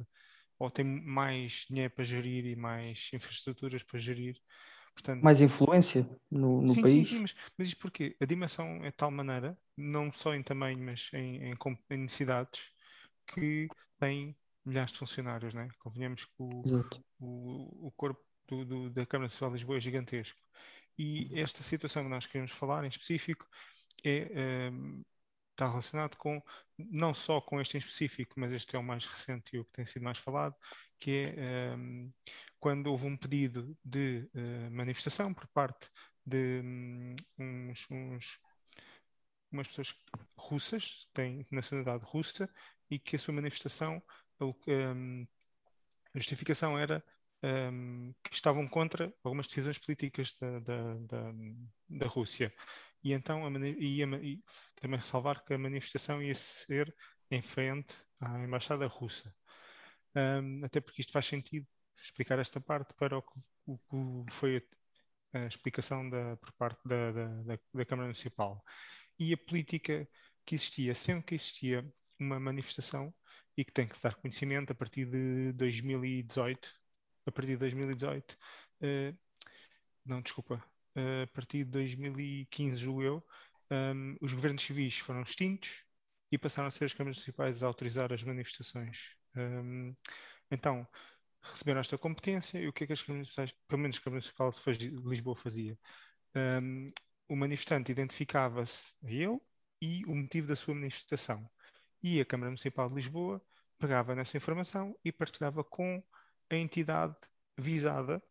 ou 0.58 0.70
tem 0.70 0.84
mais 0.84 1.66
dinheiro 1.70 1.92
para 1.94 2.04
gerir 2.04 2.46
e 2.46 2.56
mais 2.56 3.10
infraestruturas 3.14 3.82
para 3.82 3.98
gerir. 3.98 4.40
Portanto, 4.94 5.28
Mais 5.28 5.40
influência 5.42 6.08
no, 6.30 6.62
no 6.62 6.76
sim, 6.76 6.86
país. 6.86 7.04
sim, 7.04 7.04
sim, 7.04 7.18
mas, 7.20 7.34
mas 7.58 7.68
isto 7.68 7.78
porquê? 7.80 8.16
A 8.20 8.24
dimensão 8.26 8.84
é 8.84 8.90
de 8.90 8.96
tal 8.96 9.10
maneira, 9.10 9.58
não 9.76 10.12
só 10.12 10.34
em 10.34 10.42
tamanho, 10.42 10.78
mas 10.78 11.10
em, 11.12 11.52
em, 11.52 11.56
em 11.90 11.96
necessidades, 11.98 12.70
que 13.26 13.72
tem 13.98 14.36
milhares 14.64 14.92
de 14.92 14.98
funcionários, 15.00 15.54
né? 15.54 15.68
Convenhamos 15.80 16.24
que 16.26 16.32
o, 16.38 16.68
o, 17.20 17.88
o 17.88 17.92
corpo 17.92 18.24
do, 18.48 18.64
do- 18.66 18.90
da 18.90 19.06
Câmara 19.06 19.30
Social 19.30 19.50
de 19.50 19.56
Lisboa 19.56 19.78
é 19.78 19.80
gigantesco. 19.82 20.40
E 20.98 21.30
esta 21.40 21.62
situação 21.62 22.04
que 22.04 22.08
nós 22.10 22.26
queremos 22.26 22.52
falar 22.52 22.84
em 22.84 22.88
específico 22.88 23.46
é, 24.04 24.66
ehm, 24.68 25.02
está 25.52 25.68
relacionado 25.68 26.16
com, 26.16 26.42
não 26.78 27.14
só 27.14 27.40
com 27.40 27.60
este 27.60 27.76
em 27.76 27.78
específico, 27.80 28.34
mas 28.38 28.52
este 28.52 28.76
é 28.76 28.78
o 28.78 28.82
mais 28.82 29.06
recente 29.06 29.56
e 29.56 29.58
o 29.60 29.64
que 29.64 29.72
tem 29.72 29.86
sido 29.86 30.02
mais 30.04 30.18
falado, 30.18 30.54
que 30.98 31.10
é 31.36 31.72
ehm, 31.72 32.10
quando 32.60 32.88
houve 32.88 33.06
um 33.06 33.16
pedido 33.16 33.76
de 33.84 34.28
eh, 34.34 34.70
manifestação 34.70 35.32
por 35.34 35.46
parte 35.48 35.90
de 36.26 36.60
hum, 36.64 37.14
uns, 37.38 37.86
uns- 37.90 38.40
umas 39.50 39.68
pessoas 39.68 39.94
russas, 40.36 41.08
têm 41.12 41.46
nacionalidade 41.50 42.04
russa, 42.04 42.48
e 42.90 42.98
que 42.98 43.16
a 43.16 43.18
sua 43.18 43.34
manifestação, 43.34 44.02
hum, 44.40 45.26
a 46.14 46.18
justificação 46.18 46.78
era 46.78 47.04
hum, 47.72 48.14
que 48.24 48.34
estavam 48.34 48.68
contra 48.68 49.14
algumas 49.24 49.46
decisões 49.48 49.78
políticas 49.78 50.36
da, 50.40 50.60
da, 50.60 50.94
da, 51.00 51.32
da 51.88 52.06
Rússia. 52.08 52.52
E 53.02 53.12
então 53.12 53.46
a 53.46 53.50
e 53.68 54.02
a 54.02 54.06
e 54.22 54.42
também 54.76 54.98
ressalvar 55.00 55.44
que 55.44 55.54
a 55.54 55.58
manifestação 55.58 56.22
ia 56.22 56.34
ser 56.34 56.94
em 57.30 57.42
frente 57.42 57.94
à 58.20 58.38
Embaixada 58.44 58.86
Russa. 58.86 59.34
Um, 60.16 60.64
até 60.64 60.80
porque 60.80 61.00
isto 61.00 61.12
faz 61.12 61.26
sentido 61.26 61.66
explicar 62.02 62.38
esta 62.38 62.60
parte 62.60 62.94
para 62.94 63.18
o 63.18 63.22
que, 63.22 63.40
o 63.66 64.26
foi 64.30 64.62
a, 65.32 65.38
a 65.44 65.46
explicação 65.46 66.08
da, 66.08 66.36
por 66.36 66.52
parte 66.54 66.80
da, 66.86 67.12
da, 67.12 67.26
da- 67.74 67.86
Câmara 67.86 68.06
Municipal. 68.08 68.62
E 69.18 69.32
a 69.34 69.38
política 69.38 70.08
que 70.46 70.54
existia, 70.56 70.94
sempre 70.94 71.24
que 71.26 71.34
existia 71.36 71.84
uma 72.20 72.40
manifestação 72.40 73.14
e 73.56 73.64
que 73.64 73.72
tem 73.72 73.86
que 73.88 73.96
se 73.96 74.02
dar 74.02 74.14
conhecimento 74.16 74.72
a 74.72 74.74
partir 74.74 75.06
de 75.06 75.52
2018, 75.54 76.70
a 77.26 77.32
partir 77.32 77.52
de 77.52 77.56
2018, 77.58 78.36
eh, 78.82 79.14
não, 80.04 80.20
desculpa, 80.22 80.62
eh, 80.94 81.22
a 81.22 81.26
partir 81.28 81.64
de 81.64 81.70
2015, 81.70 82.76
julgo 82.76 83.02
eu, 83.02 83.26
um, 83.70 84.16
os 84.20 84.32
governos 84.34 84.62
civis 84.62 84.98
foram 84.98 85.22
extintos 85.22 85.84
e 86.30 86.38
passaram 86.38 86.68
a 86.68 86.70
ser 86.70 86.84
as 86.84 86.92
câmaras 86.94 87.16
municipais 87.16 87.62
a 87.62 87.66
autorizar 87.66 88.12
as 88.12 88.22
manifestações. 88.22 89.16
Um, 89.36 89.94
então, 90.50 90.86
receberam 91.42 91.80
esta 91.80 91.98
competência 91.98 92.58
e 92.58 92.68
o 92.68 92.72
que 92.72 92.84
é 92.84 92.86
que 92.86 92.92
as 92.92 93.02
câmaras 93.02 93.28
municipais, 93.28 93.54
pelo 93.68 93.82
menos 93.82 93.96
a 93.96 94.00
Câmara 94.00 94.22
Municipal 94.22 94.50
de 94.72 94.90
Lisboa 95.08 95.36
fazia? 95.36 95.78
Um, 96.34 96.86
o 97.28 97.36
manifestante 97.36 97.92
identificava-se 97.92 98.94
a 99.04 99.10
ele 99.10 99.40
e 99.80 100.04
o 100.06 100.14
motivo 100.14 100.46
da 100.48 100.56
sua 100.56 100.74
manifestação. 100.74 101.48
E 102.02 102.20
a 102.20 102.24
Câmara 102.24 102.50
Municipal 102.50 102.88
de 102.88 102.96
Lisboa 102.96 103.42
pegava 103.78 104.14
nessa 104.14 104.36
informação 104.36 104.98
e 105.04 105.12
partilhava 105.12 105.64
com 105.64 106.02
a 106.50 106.56
entidade 106.56 107.16
visada 107.56 108.22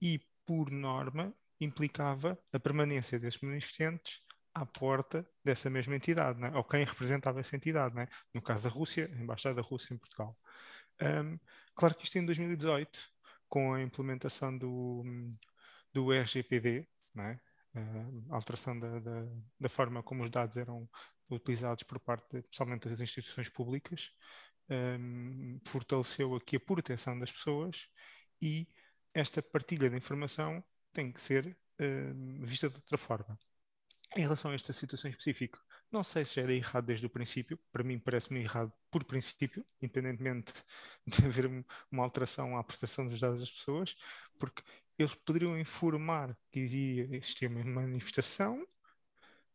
e, 0.00 0.18
por 0.46 0.70
norma, 0.70 1.34
implicava 1.60 2.38
a 2.52 2.58
permanência 2.58 3.18
desses 3.18 3.40
manifestantes 3.40 4.22
à 4.54 4.64
porta 4.66 5.28
dessa 5.44 5.70
mesma 5.70 5.94
entidade, 5.94 6.40
né? 6.40 6.50
ou 6.54 6.64
quem 6.64 6.84
representava 6.84 7.40
essa 7.40 7.54
entidade, 7.54 7.94
né? 7.94 8.08
no 8.34 8.42
caso 8.42 8.64
da 8.64 8.70
Rússia, 8.70 9.10
a 9.12 9.20
Embaixada 9.20 9.56
da 9.56 9.62
Rússia 9.62 9.94
em 9.94 9.98
Portugal. 9.98 10.36
Um, 11.02 11.38
claro 11.74 11.94
que 11.94 12.04
isto 12.04 12.18
em 12.18 12.26
2018, 12.26 12.98
com 13.48 13.72
a 13.74 13.82
implementação 13.82 14.56
do, 14.56 15.04
do 15.92 16.12
RGPD, 16.12 16.86
né? 17.14 17.40
a 18.30 18.34
alteração 18.34 18.78
da, 18.78 18.98
da, 18.98 19.26
da 19.58 19.68
forma 19.68 20.02
como 20.02 20.24
os 20.24 20.30
dados 20.30 20.56
eram 20.56 20.88
utilizados 21.28 21.84
por 21.84 22.00
parte, 22.00 22.42
principalmente 22.42 22.88
das 22.88 23.00
instituições 23.00 23.48
públicas, 23.48 24.12
um, 24.70 25.58
fortaleceu 25.66 26.34
aqui 26.34 26.56
a 26.56 26.60
proteção 26.60 27.18
das 27.18 27.30
pessoas 27.32 27.88
e 28.40 28.68
esta 29.12 29.42
partilha 29.42 29.90
de 29.90 29.96
informação 29.96 30.62
tem 30.92 31.12
que 31.12 31.20
ser 31.20 31.46
uh, 31.80 32.44
vista 32.46 32.68
de 32.68 32.76
outra 32.76 32.98
forma. 32.98 33.38
Em 34.16 34.22
relação 34.22 34.50
a 34.50 34.54
esta 34.54 34.72
situação 34.72 35.08
específica, 35.10 35.58
não 35.90 36.02
sei 36.02 36.24
se 36.24 36.40
era 36.40 36.52
errado 36.52 36.86
desde 36.86 37.06
o 37.06 37.10
princípio, 37.10 37.58
para 37.70 37.84
mim 37.84 37.98
parece-me 37.98 38.40
errado 38.40 38.72
por 38.90 39.04
princípio, 39.04 39.64
independentemente 39.80 40.52
de 41.06 41.26
haver 41.26 41.46
uma 41.90 42.02
alteração 42.02 42.56
à 42.56 42.64
proteção 42.64 43.06
dos 43.06 43.20
dados 43.20 43.40
das 43.40 43.50
pessoas, 43.50 43.96
porque 44.38 44.62
eles 44.98 45.14
poderiam 45.14 45.58
informar 45.58 46.36
que 46.50 46.60
iria 46.60 47.16
existir 47.16 47.46
uma 47.46 47.64
manifestação, 47.64 48.66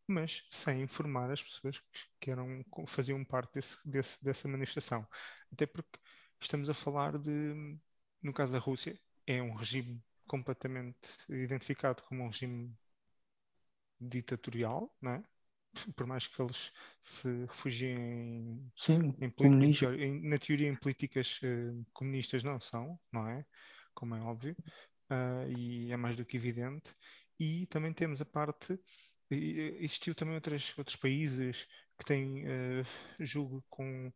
mas 0.07 0.45
sem 0.49 0.81
informar 0.81 1.31
as 1.31 1.41
pessoas 1.43 1.81
que 2.19 2.31
eram, 2.31 2.63
faziam 2.87 3.23
parte 3.23 3.53
desse, 3.53 3.77
desse, 3.85 4.23
dessa 4.23 4.47
manifestação. 4.47 5.07
Até 5.51 5.65
porque 5.65 5.99
estamos 6.39 6.69
a 6.69 6.73
falar 6.73 7.17
de 7.17 7.77
no 8.25 8.33
caso 8.33 8.53
da 8.53 8.59
Rússia, 8.59 8.99
é 9.27 9.41
um 9.41 9.53
regime 9.53 10.03
completamente 10.27 10.97
identificado 11.29 12.01
como 12.03 12.23
um 12.23 12.27
regime 12.27 12.75
ditatorial, 13.99 14.93
não 14.99 15.11
é? 15.11 15.23
por 15.95 16.07
mais 16.07 16.25
que 16.25 16.41
eles 16.41 16.71
se 17.01 17.45
refugiem 17.45 18.71
Sim, 18.75 19.13
em, 19.19 19.31
em, 19.99 20.29
na 20.29 20.37
teoria 20.39 20.69
em 20.69 20.75
políticas 20.75 21.39
uh, 21.43 21.85
comunistas 21.93 22.43
não 22.43 22.59
são, 22.59 22.99
não 23.11 23.27
é? 23.27 23.45
Como 23.93 24.15
é 24.15 24.21
óbvio, 24.21 24.55
uh, 25.11 25.51
e 25.57 25.91
é 25.91 25.97
mais 25.97 26.15
do 26.15 26.25
que 26.25 26.37
evidente. 26.37 26.95
E 27.39 27.67
também 27.67 27.93
temos 27.93 28.21
a 28.21 28.25
parte, 28.25 28.79
existiu 29.29 30.15
também 30.15 30.35
outras, 30.35 30.73
outros 30.77 30.95
países 30.95 31.67
que 31.97 32.05
têm, 32.05 32.45
uh, 32.45 32.85
julgo 33.19 33.63
com 33.69 34.11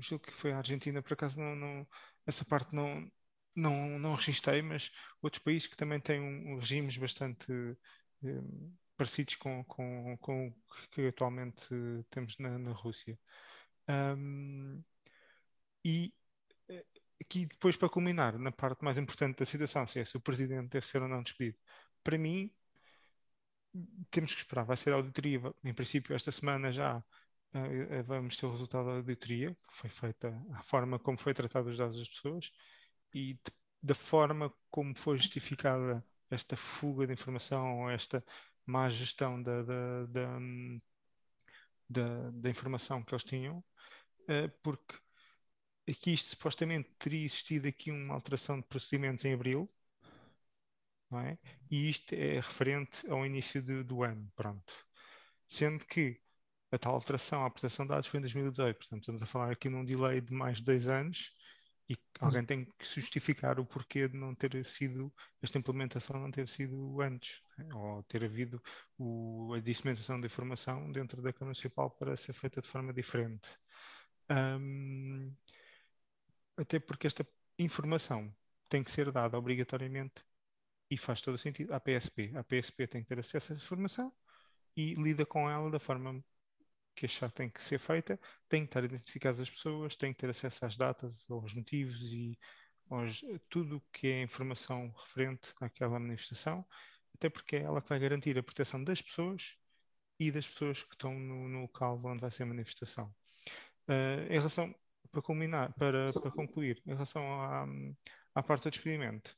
julgo 0.00 0.24
que 0.26 0.34
foi 0.34 0.52
a 0.52 0.58
Argentina, 0.58 1.02
por 1.02 1.12
acaso 1.12 1.40
não, 1.40 1.54
não 1.54 1.86
essa 2.26 2.44
parte 2.44 2.74
não, 2.74 3.10
não, 3.54 3.98
não 3.98 4.14
registrei, 4.14 4.62
mas 4.62 4.90
outros 5.22 5.42
países 5.42 5.66
que 5.66 5.76
também 5.76 6.00
têm 6.00 6.20
um, 6.20 6.58
regimes 6.58 6.96
bastante 6.96 7.50
um, 8.22 8.74
parecidos 8.96 9.36
com, 9.36 9.64
com, 9.64 10.16
com 10.18 10.48
o 10.48 10.54
que 10.90 11.06
atualmente 11.08 11.68
temos 12.10 12.36
na, 12.38 12.58
na 12.58 12.72
Rússia. 12.72 13.18
Um, 13.88 14.82
e 15.84 16.12
eh, 16.68 16.84
aqui 17.20 17.46
depois 17.46 17.76
para 17.76 17.88
culminar 17.88 18.38
na 18.38 18.52
parte 18.52 18.84
mais 18.84 18.98
importante 18.98 19.38
da 19.38 19.46
situação, 19.46 19.86
se 19.86 20.00
é 20.00 20.04
se 20.04 20.16
o 20.16 20.20
presidente 20.20 20.68
deve 20.70 20.86
ser 20.86 21.00
ou 21.02 21.08
não 21.08 21.22
despedido, 21.22 21.58
para 22.02 22.18
mim 22.18 22.52
temos 24.10 24.34
que 24.34 24.40
esperar, 24.40 24.64
vai 24.64 24.76
ser 24.76 24.92
a 24.92 24.96
auditoria, 24.96 25.40
em 25.64 25.74
princípio 25.74 26.14
esta 26.14 26.32
semana 26.32 26.72
já 26.72 26.98
uh, 26.98 28.02
vamos 28.04 28.36
ter 28.36 28.46
o 28.46 28.50
resultado 28.50 28.86
da 28.86 28.92
auditoria, 28.92 29.54
que 29.54 29.74
foi 29.74 29.90
feita 29.90 30.28
a 30.54 30.62
forma 30.62 30.98
como 30.98 31.18
foi 31.18 31.34
tratado 31.34 31.68
os 31.68 31.78
dados 31.78 31.98
das 31.98 32.08
pessoas 32.08 32.50
e 33.12 33.34
de, 33.34 33.52
da 33.82 33.94
forma 33.94 34.52
como 34.70 34.94
foi 34.96 35.18
justificada 35.18 36.04
esta 36.30 36.56
fuga 36.56 37.06
de 37.06 37.12
informação 37.12 37.80
ou 37.80 37.90
esta 37.90 38.24
má 38.66 38.88
gestão 38.90 39.42
da, 39.42 39.62
da, 39.62 40.06
da, 40.06 40.38
da, 41.88 42.30
da 42.30 42.50
informação 42.50 43.02
que 43.02 43.14
eles 43.14 43.24
tinham, 43.24 43.58
uh, 43.58 44.50
porque 44.62 44.94
aqui 45.88 46.12
isto 46.12 46.28
supostamente 46.30 46.90
teria 46.98 47.24
existido 47.24 47.68
aqui 47.68 47.90
uma 47.90 48.14
alteração 48.14 48.60
de 48.60 48.66
procedimentos 48.66 49.24
em 49.24 49.32
abril, 49.32 49.70
não 51.10 51.20
é? 51.20 51.38
E 51.70 51.88
isto 51.88 52.14
é 52.14 52.36
referente 52.36 53.08
ao 53.10 53.24
início 53.24 53.62
de, 53.62 53.82
do 53.82 54.02
ano, 54.02 54.30
pronto. 54.36 54.72
Sendo 55.46 55.84
que 55.86 56.20
a 56.70 56.78
tal 56.78 56.94
alteração 56.94 57.44
à 57.44 57.50
proteção 57.50 57.86
de 57.86 57.90
dados 57.90 58.06
foi 58.08 58.18
em 58.18 58.22
2018, 58.22 58.76
portanto 58.76 59.00
estamos 59.00 59.22
a 59.22 59.26
falar 59.26 59.50
aqui 59.52 59.68
num 59.68 59.84
delay 59.84 60.20
de 60.20 60.32
mais 60.34 60.58
de 60.58 60.64
dois 60.64 60.88
anos 60.88 61.32
e 61.88 61.96
alguém 62.20 62.44
tem 62.44 62.64
que 62.66 62.84
justificar 62.84 63.58
o 63.58 63.64
porquê 63.64 64.06
de 64.08 64.16
não 64.16 64.34
ter 64.34 64.62
sido, 64.64 65.12
esta 65.40 65.58
implementação 65.58 66.20
não 66.20 66.30
ter 66.30 66.46
sido 66.46 67.00
antes, 67.00 67.40
né? 67.56 67.66
ou 67.74 68.02
ter 68.02 68.22
havido 68.24 68.62
o, 68.98 69.54
a 69.54 69.60
disseminação 69.60 70.20
da 70.20 70.26
informação 70.26 70.92
dentro 70.92 71.22
da 71.22 71.32
Câmara 71.32 71.46
Municipal 71.46 71.90
para 71.90 72.16
ser 72.16 72.34
feita 72.34 72.60
de 72.60 72.68
forma 72.68 72.92
diferente. 72.92 73.48
Um, 74.30 75.34
até 76.58 76.78
porque 76.78 77.06
esta 77.06 77.26
informação 77.58 78.34
tem 78.68 78.82
que 78.84 78.90
ser 78.90 79.10
dada 79.10 79.38
obrigatoriamente 79.38 80.22
e 80.90 80.96
faz 80.96 81.20
todo 81.20 81.38
sentido 81.38 81.72
à 81.74 81.80
PSP. 81.80 82.32
A 82.36 82.42
PSP 82.42 82.86
tem 82.86 83.02
que 83.02 83.08
ter 83.08 83.18
acesso 83.18 83.52
a 83.52 83.54
essa 83.54 83.64
informação 83.64 84.12
e 84.76 84.94
lida 84.94 85.26
com 85.26 85.50
ela 85.50 85.70
da 85.70 85.78
forma 85.78 86.22
que 86.94 87.06
achar 87.06 87.30
tem 87.30 87.48
que 87.48 87.62
ser 87.62 87.78
feita, 87.78 88.18
tem 88.48 88.62
que 88.62 88.70
estar 88.70 88.82
identificadas 88.82 89.40
as 89.40 89.50
pessoas, 89.50 89.96
tem 89.96 90.12
que 90.12 90.18
ter 90.18 90.30
acesso 90.30 90.64
às 90.64 90.76
datas, 90.76 91.24
aos 91.30 91.54
motivos 91.54 92.12
e 92.12 92.36
aos, 92.90 93.22
tudo 93.48 93.82
que 93.92 94.08
é 94.08 94.22
informação 94.22 94.92
referente 94.96 95.52
àquela 95.60 95.98
manifestação, 96.00 96.66
até 97.14 97.28
porque 97.28 97.56
é 97.56 97.62
ela 97.62 97.80
que 97.80 97.88
vai 97.88 97.98
garantir 97.98 98.36
a 98.38 98.42
proteção 98.42 98.82
das 98.82 99.00
pessoas 99.00 99.56
e 100.18 100.30
das 100.32 100.46
pessoas 100.46 100.82
que 100.82 100.94
estão 100.94 101.14
no, 101.18 101.48
no 101.48 101.62
local 101.62 102.00
onde 102.04 102.20
vai 102.20 102.30
ser 102.30 102.42
a 102.42 102.46
manifestação. 102.46 103.14
Uh, 103.88 104.26
em 104.28 104.36
relação, 104.36 104.74
para 105.10 105.22
culminar, 105.22 105.72
para, 105.74 106.12
para 106.12 106.30
concluir, 106.30 106.82
em 106.86 106.92
relação 106.92 107.22
à, 107.40 107.66
à 108.34 108.42
parte 108.42 108.64
do 108.64 108.70
despedimento, 108.70 109.36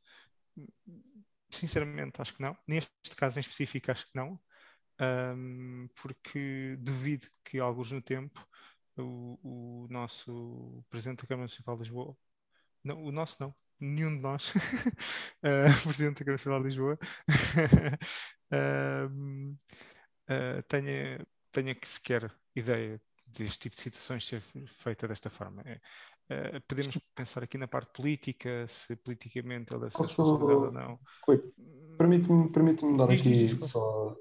sinceramente 1.50 2.20
acho 2.20 2.34
que 2.34 2.42
não. 2.42 2.56
Neste 2.66 3.16
caso 3.16 3.38
em 3.38 3.40
específico 3.40 3.90
acho 3.90 4.06
que 4.06 4.16
não 4.16 4.38
um, 5.00 5.88
porque 5.94 6.76
duvido 6.78 7.26
que 7.44 7.58
alguns 7.58 7.90
no 7.90 8.02
tempo 8.02 8.46
o, 8.98 9.84
o, 9.84 9.88
nosso 9.88 10.84
Presidente 10.90 11.22
da 11.22 11.28
Câmara 11.28 11.44
Municipal 11.44 11.74
de 11.76 11.84
Lisboa, 11.84 12.14
não, 12.84 13.02
o 13.02 13.10
nosso 13.10 13.38
não, 13.40 13.54
nenhum 13.78 14.14
de 14.16 14.20
nós, 14.20 14.52
uh, 15.42 15.82
Presidente 15.84 16.22
da 16.22 16.24
Câmara 16.24 16.32
Municipal 16.32 16.60
de 16.60 16.68
Lisboa, 16.68 16.98
uh, 18.52 19.56
tenha, 20.68 21.26
tenha 21.50 21.74
que 21.74 21.88
sequer 21.88 22.30
ideia 22.54 23.00
deste 23.26 23.60
tipo 23.60 23.76
de 23.76 23.82
situações 23.82 24.26
ser 24.26 24.42
feita 24.66 25.08
desta 25.08 25.30
forma. 25.30 25.62
Uh, 26.30 26.60
podemos 26.68 26.96
pensar 27.12 27.42
aqui 27.42 27.58
na 27.58 27.66
parte 27.66 27.92
política, 27.92 28.64
se 28.68 28.94
politicamente 28.94 29.74
ela 29.74 29.86
é 29.86 29.88
responsabilizada 29.88 30.54
ou 30.54 30.72
não. 30.72 30.98
Permite-me 31.98 32.52
permite 32.52 32.96
dar 32.96 33.10
aqui 33.10 33.48
só 33.66 34.16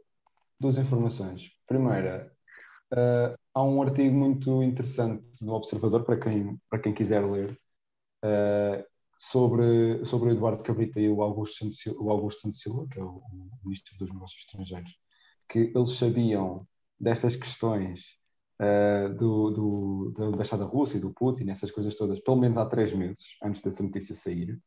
duas 0.59 0.77
informações. 0.79 1.51
Primeira, 1.67 2.35
uh, 2.93 3.37
há 3.53 3.63
um 3.63 3.81
artigo 3.83 4.15
muito 4.15 4.63
interessante 4.63 5.23
no 5.45 5.53
Observador, 5.53 6.03
para 6.03 6.17
quem, 6.17 6.59
para 6.67 6.79
quem 6.79 6.95
quiser 6.95 7.23
ler, 7.23 7.51
uh, 8.25 8.83
sobre, 9.19 10.03
sobre 10.03 10.29
o 10.29 10.31
Eduardo 10.31 10.63
Cabrita 10.63 10.99
e 10.99 11.09
o 11.09 11.21
Augusto, 11.21 11.57
Santos, 11.57 11.85
o 11.99 12.09
Augusto 12.09 12.41
Santos 12.41 12.61
Silva, 12.61 12.87
que 12.89 12.99
é 12.99 13.03
o, 13.03 13.17
o 13.17 13.59
Ministro 13.63 13.95
dos 13.99 14.11
Negócios 14.11 14.41
Estrangeiros, 14.41 14.97
que 15.47 15.71
eles 15.75 15.91
sabiam 15.91 16.67
destas 16.99 17.35
questões 17.35 18.18
uh, 18.61 19.13
do, 19.15 19.51
do, 19.51 20.13
da 20.17 20.25
embaixada 20.25 20.65
russa 20.65 20.97
e 20.97 20.99
do 20.99 21.13
Putin, 21.13 21.49
essas 21.49 21.71
coisas 21.71 21.95
todas, 21.95 22.19
pelo 22.19 22.37
menos 22.37 22.57
há 22.57 22.65
três 22.65 22.93
meses, 22.93 23.37
antes 23.43 23.61
dessa 23.61 23.83
notícia 23.83 24.15
sair. 24.15 24.59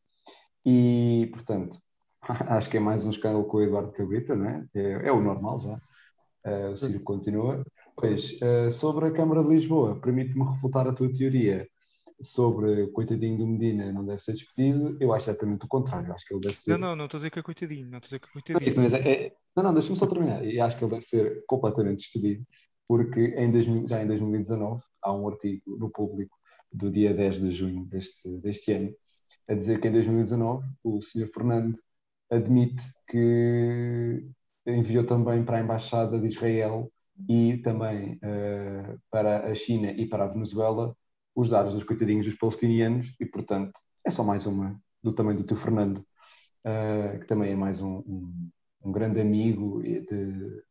E, 0.65 1.29
portanto, 1.33 1.79
acho 2.23 2.71
que 2.71 2.77
é 2.77 2.81
mais 2.81 3.05
um 3.05 3.11
escândalo 3.11 3.45
com 3.45 3.59
o 3.59 3.63
Eduardo 3.63 3.93
Cabrita, 3.93 4.35
não 4.35 4.49
é? 4.49 4.65
É, 4.75 5.09
é 5.09 5.13
o 5.13 5.21
normal 5.21 5.59
já. 5.59 5.81
Uh, 6.45 6.73
o 6.73 6.77
circo 6.77 7.05
continua. 7.05 7.65
Pois, 7.97 8.37
uh, 8.41 8.71
sobre 8.73 9.07
a 9.07 9.13
Câmara 9.13 9.45
de 9.45 9.51
Lisboa, 9.51 10.01
permite-me 10.01 10.45
refutar 10.45 10.89
a 10.89 10.93
tua 10.93 11.13
teoria 11.13 11.69
sobre 12.23 12.83
o 12.83 12.93
coitadinho 12.93 13.39
do 13.39 13.47
Medina 13.47 13.93
não 13.93 14.05
deve 14.05 14.23
ser 14.23 14.33
despedido. 14.33 14.97
Eu 15.01 15.13
acho 15.13 15.29
exatamente 15.29 15.65
o 15.65 15.69
contrário. 15.69 16.13
Acho 16.13 16.27
que 16.27 16.35
ele 16.35 16.41
deve 16.41 16.57
ser. 16.57 16.73
Não, 16.73 16.79
não, 16.79 16.97
não 16.97 17.05
estou 17.07 17.19
a 17.19 17.21
dizer 17.21 17.31
que 17.31 17.39
é 17.39 17.43
coitadinho. 17.43 17.89
Não 17.89 17.99
estou 17.99 18.07
a 18.07 18.09
dizer 18.09 18.19
que 18.21 18.27
é 18.27 18.33
coitadinho. 18.33 18.77
Não, 18.77 18.87
isso, 18.87 18.97
é, 18.97 19.13
é... 19.13 19.33
não, 19.57 19.65
não 19.65 19.75
deixa-me 19.75 19.97
só 19.97 20.07
terminar. 20.07 20.45
E 20.45 20.61
acho 20.61 20.77
que 20.77 20.85
ele 20.85 20.93
deve 20.93 21.05
ser 21.05 21.45
completamente 21.47 21.99
despedido, 21.99 22.47
porque 22.87 23.35
em 23.37 23.51
2000, 23.51 23.89
já 23.89 24.03
em 24.03 24.07
2019 24.07 24.83
há 25.03 25.13
um 25.13 25.29
artigo 25.29 25.77
no 25.79 25.91
público 25.91 26.37
do 26.73 26.91
dia 26.91 27.13
10 27.13 27.41
de 27.41 27.53
junho 27.53 27.85
deste, 27.87 28.29
deste 28.39 28.73
ano 28.73 28.95
a 29.49 29.55
dizer 29.55 29.81
que 29.81 29.89
em 29.89 29.93
2019 29.93 30.67
o 30.83 31.01
Sr. 31.01 31.29
Fernando 31.33 31.77
admite 32.31 32.85
que 33.09 34.25
enviou 34.67 35.05
também 35.05 35.45
para 35.45 35.59
a 35.59 35.61
Embaixada 35.61 36.19
de 36.19 36.27
Israel 36.27 36.91
e 37.29 37.59
também 37.59 38.15
uh, 38.15 38.99
para 39.11 39.51
a 39.51 39.55
China 39.55 39.91
e 39.91 40.09
para 40.09 40.25
a 40.25 40.29
Venezuela 40.29 40.97
os 41.35 41.49
dados 41.49 41.75
dos 41.75 41.85
coitadinhos 41.85 42.27
dos 42.27 42.37
palestinianos 42.37 43.15
e, 43.21 43.27
portanto, 43.27 43.73
é 44.05 44.11
só 44.11 44.23
mais 44.23 44.47
uma 44.47 44.81
do 45.03 45.13
tamanho 45.13 45.39
do 45.39 45.45
teu 45.45 45.57
Fernando, 45.57 45.99
uh, 45.99 47.19
que 47.21 47.27
também 47.27 47.53
é 47.53 47.57
mais 47.57 47.81
um, 47.81 47.99
um, 47.99 48.51
um 48.85 48.93
grande 48.93 49.21
amigo 49.21 49.83
de, 49.83 50.63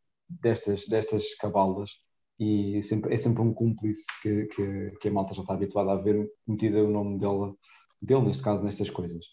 destas, 0.41 0.85
destas 0.87 1.35
cabalas 1.35 1.91
e 2.39 2.77
é 2.77 2.81
sempre, 2.81 3.13
é 3.13 3.17
sempre 3.17 3.41
um 3.41 3.53
cúmplice 3.53 4.05
que, 4.21 4.45
que, 4.45 4.91
que, 4.99 5.07
a 5.07 5.11
malta 5.11 5.33
já 5.33 5.41
está 5.41 5.53
habituada 5.53 5.91
a 5.91 6.01
ver 6.01 6.27
metida 6.47 6.83
o 6.83 6.89
nome 6.89 7.19
dela, 7.19 7.53
dele, 8.01 8.21
neste 8.21 8.41
caso, 8.41 8.63
nestas 8.63 8.89
coisas. 8.89 9.25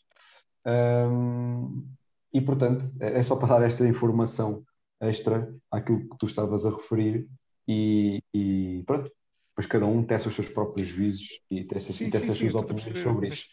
Um, 0.67 1.87
e, 2.33 2.41
portanto, 2.41 2.85
é, 3.01 3.19
é 3.19 3.23
só 3.23 3.37
passar 3.37 3.63
esta 3.63 3.87
informação 3.89 4.63
extra 5.01 5.55
àquilo 5.71 6.09
que 6.09 6.19
tu 6.19 6.27
estavas 6.27 6.67
a 6.67 6.71
referir 6.71 7.27
e, 7.67 8.23
e 8.35 8.83
pronto, 8.87 9.11
depois 9.51 9.67
cada 9.67 9.87
um 9.87 10.05
testa 10.05 10.29
os 10.29 10.35
seus 10.35 10.49
próprios 10.49 10.89
juízos 10.89 11.41
e 11.51 11.65
testa, 11.65 11.93
sim, 11.93 12.11
testa 12.11 12.27
sim, 12.27 12.33
as 12.33 12.39
suas 12.39 12.55
opiniões 12.55 12.99
sobre 13.03 13.29
isso. 13.29 13.49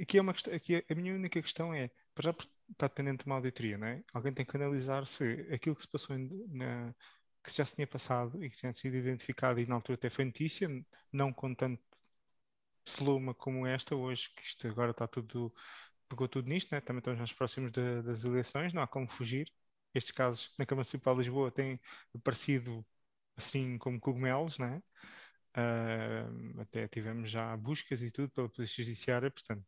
Aqui, 0.00 0.18
é 0.18 0.20
uma 0.20 0.32
questão, 0.32 0.54
aqui 0.54 0.84
a 0.88 0.94
minha 0.94 1.14
única 1.14 1.42
questão 1.42 1.74
é, 1.74 1.90
para 2.14 2.24
já 2.24 2.30
está 2.70 2.86
dependente 2.86 3.24
de 3.24 3.26
uma 3.26 3.34
auditoria, 3.36 3.76
não 3.76 3.86
é? 3.86 4.02
Alguém 4.12 4.32
tem 4.32 4.46
que 4.46 4.56
analisar 4.56 5.06
se 5.06 5.24
aquilo 5.52 5.74
que 5.76 5.82
se 5.82 5.88
passou 5.88 6.16
na, 6.48 6.94
que 7.42 7.52
já 7.52 7.64
se 7.64 7.74
tinha 7.74 7.86
passado 7.86 8.42
e 8.42 8.48
que 8.50 8.56
tinha 8.56 8.72
sido 8.74 8.96
identificado 8.96 9.60
e 9.60 9.66
na 9.66 9.74
altura 9.74 9.96
até 9.96 10.08
foi 10.10 10.24
notícia, 10.24 10.68
não 11.12 11.32
com 11.32 11.54
tanto 11.54 11.82
celuma 12.84 13.34
como 13.34 13.66
esta 13.66 13.94
hoje, 13.96 14.30
que 14.34 14.42
isto 14.42 14.66
agora 14.68 14.90
está 14.90 15.06
tudo 15.06 15.52
pegou 16.08 16.28
tudo 16.28 16.48
nisto, 16.48 16.72
né? 16.74 16.80
também 16.80 17.00
estamos 17.00 17.18
mais 17.20 17.32
próximos 17.34 17.72
de, 17.72 18.02
das 18.02 18.24
eleições, 18.24 18.72
não 18.74 18.82
há 18.82 18.88
como 18.88 19.08
fugir. 19.10 19.52
Estes 19.94 20.12
casos 20.14 20.54
na 20.58 20.66
Câmara 20.66 20.84
Municipal 20.84 21.14
de 21.16 21.20
Lisboa 21.22 21.50
têm 21.52 21.80
aparecido 22.14 22.86
assim 23.36 23.78
como 23.78 24.00
cogumelos, 24.00 24.58
né? 24.58 24.82
Uh, 25.56 26.60
até 26.60 26.88
tivemos 26.88 27.30
já 27.30 27.56
buscas 27.56 28.02
e 28.02 28.10
tudo 28.10 28.28
pela 28.30 28.48
Polícia 28.48 28.82
Judiciária, 28.82 29.30
portanto, 29.30 29.64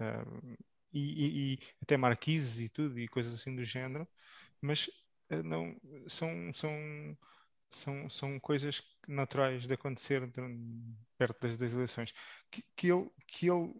uh, 0.00 0.56
e, 0.92 1.52
e, 1.52 1.54
e, 1.54 1.58
até 1.80 1.96
marquises 1.96 2.58
e 2.58 2.68
tudo, 2.68 2.98
e 2.98 3.06
coisas 3.06 3.32
assim 3.32 3.54
do 3.54 3.64
género, 3.64 4.08
mas 4.60 4.88
uh, 5.30 5.42
não 5.44 5.76
são, 6.08 6.52
são, 6.52 7.18
são, 7.70 8.10
são 8.10 8.40
coisas 8.40 8.82
naturais 9.06 9.68
de 9.68 9.74
acontecer 9.74 10.28
perto 11.16 11.40
das, 11.42 11.56
das 11.56 11.72
eleições. 11.72 12.12
Que, 12.50 12.64
que 12.74 12.90
ele, 12.90 13.08
que 13.28 13.48
ele 13.48 13.72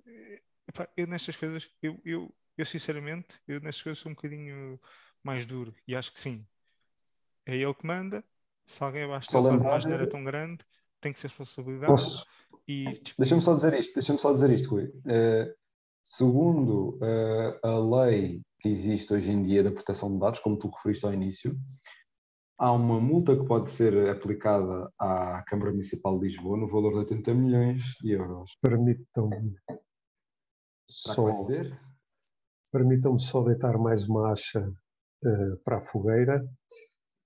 epá, 0.69 0.89
eu 0.97 1.07
nestas 1.09 1.37
coisas, 1.37 1.69
eu, 1.83 2.01
eu, 2.05 2.35
eu 2.57 2.67
sinceramente, 2.67 3.41
eu 3.49 3.61
nestas 3.61 3.83
coisas 3.83 3.99
sou 3.99 4.13
um 4.13 4.15
bocadinho 4.15 4.81
mais 5.23 5.45
duro, 5.45 5.75
e 5.87 5.97
acho 5.97 6.13
que 6.13 6.21
sim, 6.21 6.47
é 7.45 7.57
ele 7.57 7.75
que 7.75 7.87
manda. 7.87 8.25
Se 8.67 8.83
alguém 8.83 9.03
abaixo 9.03 9.31
dele 9.31 9.63
faz 9.63 9.85
uma 9.85 10.07
tão 10.07 10.25
grande, 10.25 10.65
tem 11.05 11.13
que 11.13 11.19
ser 11.19 11.29
responsabilidade. 11.29 11.87
Posso... 11.87 12.25
E... 12.67 12.85
Deixa-me 13.19 13.43
só 13.43 13.55
dizer 13.55 13.75
isto, 13.75 13.95
deixa-me 13.95 14.19
só 14.19 14.33
dizer 14.33 14.51
isto, 14.51 14.71
Rui. 14.71 14.85
Uh, 14.85 15.55
segundo 16.03 16.99
uh, 16.99 17.67
a 17.67 18.03
lei 18.07 18.41
que 18.59 18.71
existe 18.71 19.13
hoje 19.13 19.31
em 19.31 19.43
dia 19.43 19.63
da 19.63 19.71
proteção 19.71 20.11
de 20.11 20.19
dados, 20.19 20.41
como 20.41 20.59
tu 20.59 20.69
referiste 20.69 21.05
ao 21.05 21.13
início, 21.13 21.55
há 22.59 22.73
uma 22.73 22.99
multa 22.99 23.37
que 23.37 23.45
pode 23.45 23.71
ser 23.71 24.09
aplicada 24.09 24.91
à 24.99 25.43
Câmara 25.47 25.73
Municipal 25.73 26.19
de 26.19 26.29
Lisboa 26.29 26.57
no 26.57 26.69
valor 26.69 26.93
de 26.93 26.99
80 27.01 27.35
milhões 27.35 27.83
de 28.01 28.13
euros. 28.13 28.57
Permitam-me 28.63 29.55
só, 30.89 31.27
permitam-me 32.73 33.21
só 33.21 33.43
deitar 33.43 33.77
mais 33.77 34.09
uma 34.09 34.33
acha 34.33 34.67
uh, 34.67 35.57
para 35.63 35.77
a 35.77 35.83
fogueira 35.83 36.43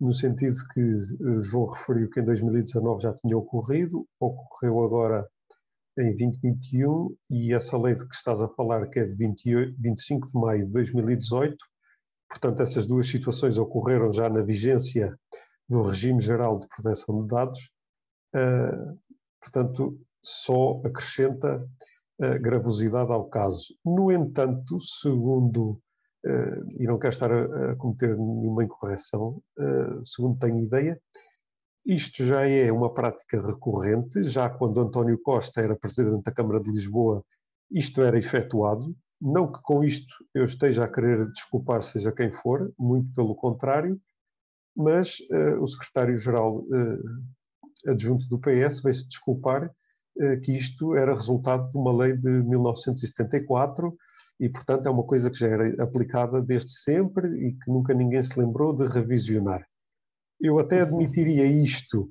no 0.00 0.12
sentido 0.12 0.54
que 0.72 0.80
uh, 0.80 1.40
João 1.40 1.66
referiu 1.66 2.08
que 2.10 2.20
em 2.20 2.24
2019 2.24 3.02
já 3.02 3.12
tinha 3.14 3.36
ocorrido, 3.36 4.06
ocorreu 4.20 4.84
agora 4.84 5.28
em 5.98 6.14
2021 6.14 7.16
e 7.30 7.52
essa 7.52 7.76
lei 7.76 7.94
de 7.94 8.06
que 8.06 8.14
estás 8.14 8.40
a 8.40 8.48
falar, 8.48 8.88
que 8.88 9.00
é 9.00 9.04
de 9.04 9.16
28, 9.16 9.74
25 9.78 10.28
de 10.28 10.40
maio 10.40 10.66
de 10.66 10.72
2018, 10.72 11.56
portanto, 12.28 12.62
essas 12.62 12.86
duas 12.86 13.08
situações 13.08 13.58
ocorreram 13.58 14.12
já 14.12 14.28
na 14.28 14.42
vigência 14.42 15.18
do 15.68 15.82
regime 15.82 16.20
geral 16.20 16.58
de 16.58 16.68
proteção 16.68 17.22
de 17.22 17.28
dados, 17.28 17.70
uh, 18.36 18.98
portanto, 19.40 20.00
só 20.22 20.80
acrescenta 20.84 21.60
uh, 22.22 22.40
gravosidade 22.40 23.10
ao 23.10 23.28
caso. 23.28 23.74
No 23.84 24.12
entanto, 24.12 24.78
segundo 24.80 25.80
e 26.78 26.84
não 26.86 26.98
quero 26.98 27.12
estar 27.12 27.30
a, 27.30 27.72
a 27.72 27.76
cometer 27.76 28.16
nenhuma 28.16 28.64
incorreção, 28.64 29.40
uh, 29.58 30.04
segundo 30.04 30.38
tenho 30.38 30.58
ideia, 30.58 31.00
isto 31.86 32.24
já 32.24 32.46
é 32.46 32.70
uma 32.70 32.92
prática 32.92 33.40
recorrente, 33.40 34.22
já 34.24 34.50
quando 34.50 34.80
António 34.80 35.18
Costa 35.22 35.60
era 35.60 35.76
presidente 35.76 36.24
da 36.24 36.32
Câmara 36.32 36.60
de 36.60 36.70
Lisboa, 36.70 37.24
isto 37.70 38.02
era 38.02 38.18
efetuado. 38.18 38.94
Não 39.20 39.50
que 39.50 39.60
com 39.62 39.82
isto 39.82 40.12
eu 40.34 40.44
esteja 40.44 40.84
a 40.84 40.88
querer 40.88 41.26
desculpar 41.32 41.82
seja 41.82 42.12
quem 42.12 42.32
for, 42.32 42.72
muito 42.78 43.12
pelo 43.14 43.34
contrário, 43.34 44.00
mas 44.76 45.18
uh, 45.30 45.62
o 45.62 45.66
secretário-geral 45.66 46.64
adjunto 47.86 48.28
do 48.28 48.38
PS 48.38 48.82
veio-se 48.82 49.08
desculpar 49.08 49.70
que 50.42 50.52
isto 50.52 50.96
era 50.96 51.14
resultado 51.14 51.70
de 51.70 51.78
uma 51.78 51.96
lei 51.96 52.12
de 52.12 52.28
1974 52.42 53.96
e, 54.40 54.48
portanto, 54.48 54.86
é 54.86 54.90
uma 54.90 55.04
coisa 55.04 55.30
que 55.30 55.38
já 55.38 55.48
era 55.48 55.82
aplicada 55.82 56.40
desde 56.40 56.72
sempre 56.72 57.28
e 57.28 57.52
que 57.52 57.70
nunca 57.70 57.92
ninguém 57.92 58.22
se 58.22 58.38
lembrou 58.38 58.74
de 58.74 58.86
revisionar. 58.86 59.66
Eu 60.40 60.58
até 60.58 60.82
admitiria 60.82 61.44
isto 61.44 62.10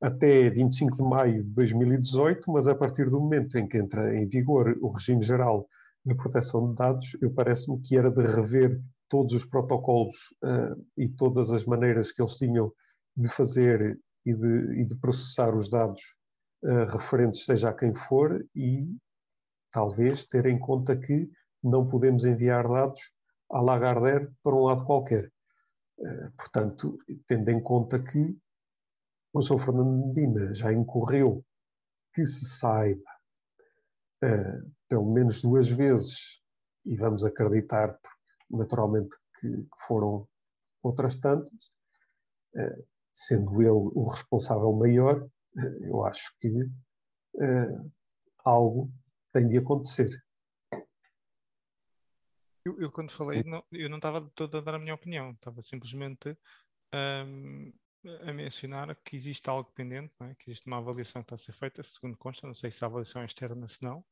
até 0.00 0.50
25 0.50 0.96
de 0.96 1.02
maio 1.02 1.42
de 1.42 1.54
2018, 1.54 2.50
mas 2.50 2.68
a 2.68 2.74
partir 2.74 3.06
do 3.06 3.18
momento 3.18 3.58
em 3.58 3.66
que 3.66 3.78
entra 3.78 4.14
em 4.16 4.26
vigor 4.28 4.76
o 4.80 4.90
regime 4.90 5.22
geral 5.22 5.66
de 6.04 6.14
proteção 6.14 6.68
de 6.68 6.76
dados, 6.76 7.16
eu 7.20 7.32
parece-me 7.32 7.80
que 7.80 7.96
era 7.96 8.10
de 8.10 8.20
rever 8.20 8.80
todos 9.08 9.34
os 9.34 9.44
protocolos 9.44 10.14
uh, 10.44 10.84
e 10.96 11.08
todas 11.08 11.50
as 11.50 11.64
maneiras 11.64 12.12
que 12.12 12.20
eles 12.20 12.36
tinham 12.36 12.72
de 13.16 13.28
fazer 13.28 13.98
e 14.26 14.34
de, 14.34 14.80
e 14.80 14.84
de 14.84 14.96
processar 14.96 15.54
os 15.54 15.68
dados 15.68 16.02
uh, 16.64 16.84
referentes, 16.92 17.44
seja 17.44 17.70
a 17.70 17.74
quem 17.74 17.94
for, 17.94 18.44
e 18.54 18.86
talvez 19.72 20.24
ter 20.24 20.46
em 20.46 20.58
conta 20.58 20.96
que 20.96 21.30
não 21.64 21.88
podemos 21.88 22.24
enviar 22.24 22.68
dados 22.68 23.12
à 23.50 23.60
Lagardère 23.60 24.30
para 24.42 24.54
um 24.54 24.64
lado 24.64 24.84
qualquer. 24.84 25.32
Eh, 25.98 26.30
portanto, 26.36 26.98
tendo 27.26 27.48
em 27.50 27.60
conta 27.60 28.02
que 28.02 28.38
o 29.32 29.40
Sr. 29.40 29.58
Fernando 29.58 30.06
Medina 30.06 30.54
já 30.54 30.72
incorreu, 30.72 31.44
que 32.12 32.24
se 32.24 32.44
saiba, 32.44 33.10
eh, 34.22 34.62
pelo 34.88 35.12
menos 35.12 35.42
duas 35.42 35.68
vezes, 35.68 36.40
e 36.84 36.96
vamos 36.96 37.24
acreditar, 37.24 37.98
naturalmente, 38.50 39.16
que 39.40 39.66
foram 39.86 40.28
outras 40.82 41.16
tantas, 41.16 41.70
eh, 42.56 42.84
sendo 43.12 43.62
ele 43.62 43.70
o 43.70 44.08
responsável 44.08 44.72
maior, 44.72 45.26
eu 45.82 46.04
acho 46.04 46.34
que 46.40 46.50
algo 48.44 48.90
tem 49.32 49.46
de 49.46 49.58
acontecer. 49.58 50.23
Eu, 52.64 52.80
eu 52.80 52.90
quando 52.90 53.10
falei, 53.12 53.42
não, 53.44 53.62
eu 53.70 53.88
não 53.90 53.98
estava 53.98 54.20
toda 54.30 54.58
a 54.58 54.60
dar 54.60 54.76
a 54.76 54.78
minha 54.78 54.94
opinião, 54.94 55.32
estava 55.32 55.60
simplesmente 55.62 56.36
um, 56.94 57.72
a 58.26 58.32
mencionar 58.32 58.94
que 59.04 59.16
existe 59.16 59.48
algo 59.50 59.70
pendente, 59.72 60.12
é? 60.22 60.34
que 60.36 60.50
existe 60.50 60.66
uma 60.66 60.78
avaliação 60.78 61.22
que 61.22 61.26
está 61.26 61.34
a 61.34 61.38
ser 61.38 61.52
feita, 61.52 61.82
segundo 61.82 62.16
consta, 62.16 62.46
não 62.46 62.54
sei 62.54 62.70
se 62.70 62.82
a 62.84 62.86
avaliação 62.86 63.22
é 63.22 63.26
externa, 63.26 63.68
se 63.68 63.82
não. 63.82 64.04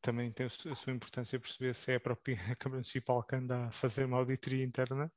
Também 0.00 0.30
tem 0.30 0.46
a 0.46 0.48
sua 0.50 0.92
importância 0.92 1.40
perceber 1.40 1.74
se 1.74 1.92
é 1.92 1.96
a 1.96 2.00
própria 2.00 2.36
Câmara 2.56 2.78
Municipal 2.78 3.22
que 3.24 3.34
anda 3.34 3.66
a 3.66 3.70
fazer 3.72 4.04
uma 4.04 4.18
auditoria 4.18 4.64
interna, 4.64 5.12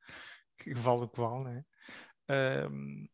que 0.58 0.74
vale 0.74 1.04
o 1.04 1.08
que 1.08 1.20
vale, 1.20 1.44
não 1.44 1.52
é? 1.52 2.68
Um, 2.70 3.08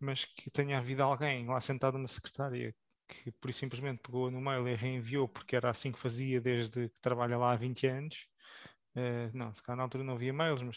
mas 0.00 0.24
que 0.24 0.50
tenha 0.50 0.78
havido 0.78 1.02
alguém 1.02 1.46
lá 1.46 1.60
sentado 1.60 1.98
na 1.98 2.08
secretária 2.08 2.74
que 3.06 3.30
por 3.32 3.52
simplesmente 3.52 4.00
pegou 4.02 4.30
no 4.30 4.40
mail 4.40 4.66
e 4.66 4.74
reenviou 4.74 5.28
porque 5.28 5.54
era 5.56 5.70
assim 5.70 5.92
que 5.92 5.98
fazia 5.98 6.40
desde 6.40 6.88
que 6.88 7.00
trabalha 7.00 7.36
lá 7.38 7.52
há 7.52 7.56
20 7.56 7.86
anos 7.86 8.26
Uh, 8.96 9.30
não, 9.34 9.52
se 9.54 9.62
calhar 9.62 9.76
na 9.76 9.82
altura 9.84 10.04
não 10.04 10.14
havia 10.14 10.32
mails, 10.32 10.62
mas, 10.62 10.76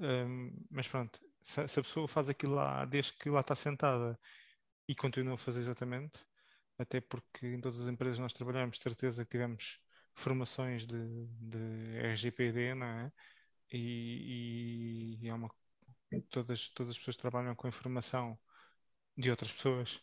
uh, 0.00 0.66
mas 0.70 0.88
pronto, 0.88 1.20
se, 1.42 1.68
se, 1.68 1.80
a 1.80 1.82
pessoa 1.82 2.08
faz 2.08 2.28
aquilo 2.28 2.54
lá 2.54 2.84
desde 2.84 3.12
que 3.14 3.28
lá 3.30 3.40
está 3.40 3.54
sentada 3.54 4.18
e 4.88 4.94
continua 4.94 5.34
a 5.34 5.38
fazer 5.38 5.60
exatamente, 5.60 6.18
até 6.78 7.00
porque 7.00 7.46
em 7.46 7.60
todas 7.60 7.80
as 7.80 7.88
empresas 7.88 8.18
nós 8.18 8.32
trabalhamos, 8.32 8.78
certeza 8.78 9.24
que 9.24 9.30
tivemos 9.30 9.80
formações 10.14 10.86
de, 10.86 11.26
de 11.40 11.98
RGPD, 12.12 12.74
não 12.74 12.86
é? 12.86 13.12
E, 13.72 15.18
e, 15.22 15.28
é 15.28 15.34
uma, 15.34 15.50
todas, 16.30 16.70
todas 16.70 16.90
as 16.90 16.98
pessoas 16.98 17.16
trabalham 17.16 17.54
com 17.54 17.68
informação 17.68 18.38
de 19.16 19.30
outras 19.30 19.52
pessoas, 19.52 20.02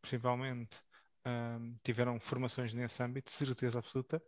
principalmente, 0.00 0.76
um, 1.26 1.78
tiveram 1.82 2.20
formações 2.20 2.72
nesse 2.74 3.02
âmbito, 3.02 3.30
certeza 3.30 3.78
absoluta, 3.78 4.22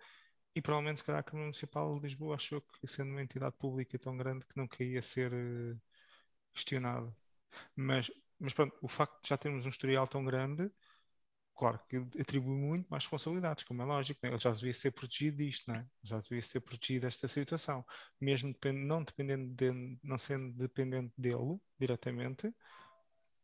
e 0.56 0.62
provavelmente, 0.62 1.00
se 1.00 1.04
calhar, 1.04 1.20
a 1.20 1.22
Câmara 1.22 1.44
Municipal 1.44 1.94
de 1.94 2.00
Lisboa 2.00 2.34
achou 2.34 2.62
que, 2.62 2.88
sendo 2.88 3.10
uma 3.10 3.22
entidade 3.22 3.54
pública 3.58 3.98
tão 3.98 4.16
grande, 4.16 4.46
que 4.46 4.56
nunca 4.56 4.82
ia 4.82 5.02
ser 5.02 5.30
questionado. 6.54 7.14
Mas, 7.76 8.10
mas 8.38 8.54
pronto, 8.54 8.74
o 8.80 8.88
facto 8.88 9.22
de 9.22 9.28
já 9.28 9.36
termos 9.36 9.66
um 9.66 9.68
historial 9.68 10.08
tão 10.08 10.24
grande, 10.24 10.70
claro 11.54 11.78
que 11.86 11.98
atribui 12.18 12.56
muito 12.56 12.88
mais 12.88 13.04
responsabilidades, 13.04 13.64
como 13.64 13.82
é 13.82 13.84
lógico. 13.84 14.18
Né? 14.22 14.30
Ele 14.30 14.38
já 14.38 14.50
devia 14.50 14.72
ser 14.72 14.92
protegido 14.92 15.36
disto, 15.36 15.68
não 15.68 15.76
é? 15.76 15.86
Já 16.02 16.18
devia 16.20 16.40
ser 16.40 16.60
protegido 16.60 17.04
desta 17.06 17.28
situação. 17.28 17.84
Mesmo 18.18 18.50
depend 18.50 18.78
não, 18.78 19.04
dependendo 19.04 19.54
de, 19.54 19.98
não 20.02 20.16
sendo 20.16 20.54
dependente 20.54 21.12
dele 21.18 21.60
diretamente, 21.78 22.50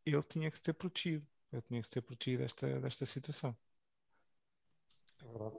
ele 0.03 0.23
tinha 0.23 0.49
que 0.49 0.57
ser 0.57 0.73
protegido. 0.73 1.27
Ele 1.51 1.61
tinha 1.61 1.81
que 1.83 1.89
ser 1.89 2.01
protegido 2.01 2.41
desta, 2.41 2.79
desta 2.81 3.05
situação. 3.05 3.55
É 5.25 5.31
verdade. 5.31 5.57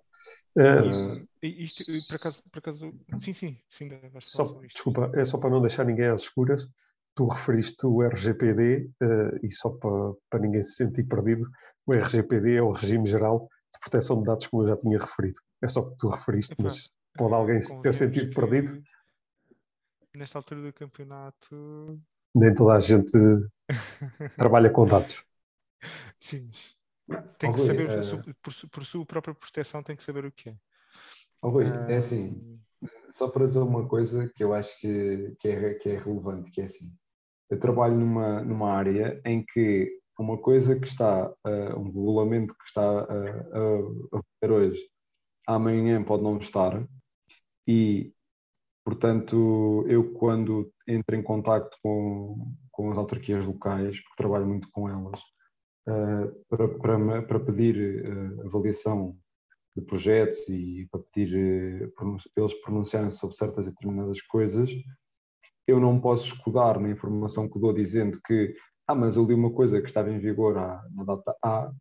Uh, 0.57 1.27
isto, 1.43 2.09
por, 2.09 2.17
acaso, 2.17 2.43
por 2.51 2.59
acaso, 2.59 2.95
sim, 3.21 3.33
sim, 3.33 3.59
sim 3.69 3.91
só, 4.21 4.45
desculpa, 4.63 5.11
é 5.15 5.25
só 5.25 5.37
para 5.37 5.51
não 5.51 5.61
deixar 5.61 5.85
ninguém 5.85 6.07
às 6.07 6.23
escuras. 6.23 6.69
Tu 7.15 7.27
referiste 7.27 7.87
o 7.87 8.03
RGPD 8.03 8.91
uh, 9.01 9.05
eh, 9.05 9.41
e 9.45 9.51
só 9.51 9.71
para, 9.71 10.15
para 10.29 10.41
ninguém 10.41 10.63
se 10.63 10.75
sentir 10.75 11.05
perdido, 11.05 11.49
o 11.87 11.93
RGPD 11.93 12.57
é 12.57 12.63
o 12.63 12.73
Regime 12.73 13.07
Geral 13.07 13.49
de 13.73 13.79
Proteção 13.79 14.19
de 14.19 14.25
Dados, 14.25 14.47
como 14.49 14.65
eu 14.65 14.69
já 14.69 14.77
tinha 14.77 14.99
referido. 14.99 15.39
É 15.63 15.69
só 15.69 15.83
que 15.83 15.97
tu 15.97 16.09
referiste, 16.09 16.57
mas 16.59 16.91
pode 17.17 17.35
alguém 17.35 17.61
ter 17.83 17.95
sentido 17.95 18.35
perdido? 18.35 18.83
Nesta 20.15 20.39
altura 20.39 20.63
do 20.63 20.73
campeonato. 20.73 22.01
Nem 22.35 22.53
toda 22.53 22.75
a 22.75 22.81
gente 22.81 23.13
trabalha 24.37 24.71
com 24.71 24.87
dados. 24.87 25.25
Sim, 26.19 26.51
tem 27.39 27.53
que 27.53 27.61
saber, 27.61 27.89
uh... 27.89 28.35
por, 28.43 28.53
por 28.71 28.85
sua 28.85 29.05
própria 29.05 29.35
proteção, 29.35 29.83
tem 29.83 29.97
que 29.97 30.05
saber 30.05 30.25
o 30.25 30.33
que 30.33 30.51
é. 30.51 30.57
Oh, 31.43 31.51
Rui, 31.51 31.65
uh... 31.65 31.91
é 31.91 31.97
assim, 31.97 32.61
só 33.11 33.29
para 33.29 33.47
dizer 33.47 33.61
uma 33.61 33.87
coisa 33.87 34.29
que 34.35 34.43
eu 34.43 34.53
acho 34.53 34.79
que, 34.81 35.37
que, 35.39 35.49
é, 35.49 35.75
que 35.75 35.89
é 35.91 35.99
relevante, 35.99 36.51
que 36.51 36.61
é 36.61 36.65
assim, 36.65 36.93
eu 37.51 37.59
trabalho 37.59 37.95
numa, 37.95 38.43
numa 38.43 38.71
área 38.71 39.21
em 39.25 39.45
que 39.45 40.01
uma 40.19 40.39
coisa 40.39 40.79
que 40.79 40.87
está, 40.87 41.29
uh, 41.29 41.79
um 41.79 41.85
regulamento 41.85 42.55
que 42.57 42.65
está 42.65 43.05
uh, 43.05 44.09
a 44.17 44.21
fazer 44.41 44.53
hoje, 44.53 44.81
amanhã 45.47 46.03
pode 46.03 46.23
não 46.23 46.39
estar, 46.39 46.87
e, 47.67 48.13
portanto, 48.85 49.85
eu 49.89 50.13
quando 50.15 50.73
entro 50.87 51.17
em 51.17 51.23
contato 51.23 51.77
com, 51.83 52.53
com 52.71 52.91
as 52.91 52.99
autarquias 52.99 53.45
locais, 53.45 54.01
porque 54.01 54.17
trabalho 54.17 54.47
muito 54.47 54.69
com 54.71 54.89
elas, 54.89 55.21
para, 56.49 56.69
para, 56.79 57.23
para 57.23 57.41
pedir 57.41 58.05
avaliação 58.45 59.17
de 59.77 59.83
projetos 59.83 60.49
e 60.49 60.87
para 60.91 61.01
pedir 61.13 61.93
para 61.95 62.07
eles 62.37 62.55
pronunciarem 62.63 63.11
sobre 63.11 63.37
certas 63.37 63.67
e 63.67 63.71
determinadas 63.71 64.23
coisas, 64.23 64.71
eu 65.67 65.81
não 65.81 66.01
posso 66.01 66.27
escudar 66.27 66.79
na 66.79 66.91
informação 66.91 67.49
que 67.49 67.59
dou 67.59 67.73
dizendo 67.73 68.21
que 68.25 68.55
ah, 68.87 68.95
mas 68.95 69.17
eu 69.17 69.25
li 69.25 69.35
uma 69.35 69.51
coisa 69.51 69.81
que 69.81 69.89
estava 69.89 70.11
em 70.11 70.19
vigor 70.19 70.59
à, 70.59 70.83
na 70.95 71.05
data 71.05 71.35
A, 71.43 71.73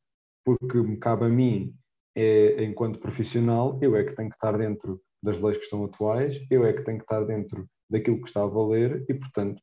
porque 0.45 0.77
me 0.77 0.97
cabe 0.97 1.25
a 1.25 1.29
mim, 1.29 1.75
é, 2.15 2.63
enquanto 2.63 2.99
profissional, 2.99 3.77
eu 3.81 3.95
é 3.95 4.03
que 4.03 4.15
tenho 4.15 4.29
que 4.29 4.35
estar 4.35 4.57
dentro 4.57 5.01
das 5.21 5.41
leis 5.41 5.57
que 5.57 5.63
estão 5.63 5.83
atuais, 5.83 6.39
eu 6.49 6.65
é 6.65 6.71
que 6.71 6.83
tenho 6.83 6.97
que 6.97 7.03
estar 7.03 7.23
dentro 7.25 7.67
daquilo 7.89 8.21
que 8.21 8.27
está 8.27 8.43
a 8.43 8.47
valer 8.47 9.05
e, 9.09 9.13
portanto, 9.13 9.61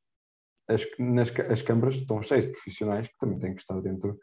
as, 0.71 0.87
nas, 0.99 1.31
as 1.51 1.63
câmaras 1.63 1.97
estão 1.97 2.23
cheias 2.23 2.47
de 2.47 2.53
profissionais 2.53 3.09
que 3.09 3.19
também 3.19 3.39
têm 3.39 3.55
que 3.55 3.61
estar 3.61 3.81
dentro 3.81 4.19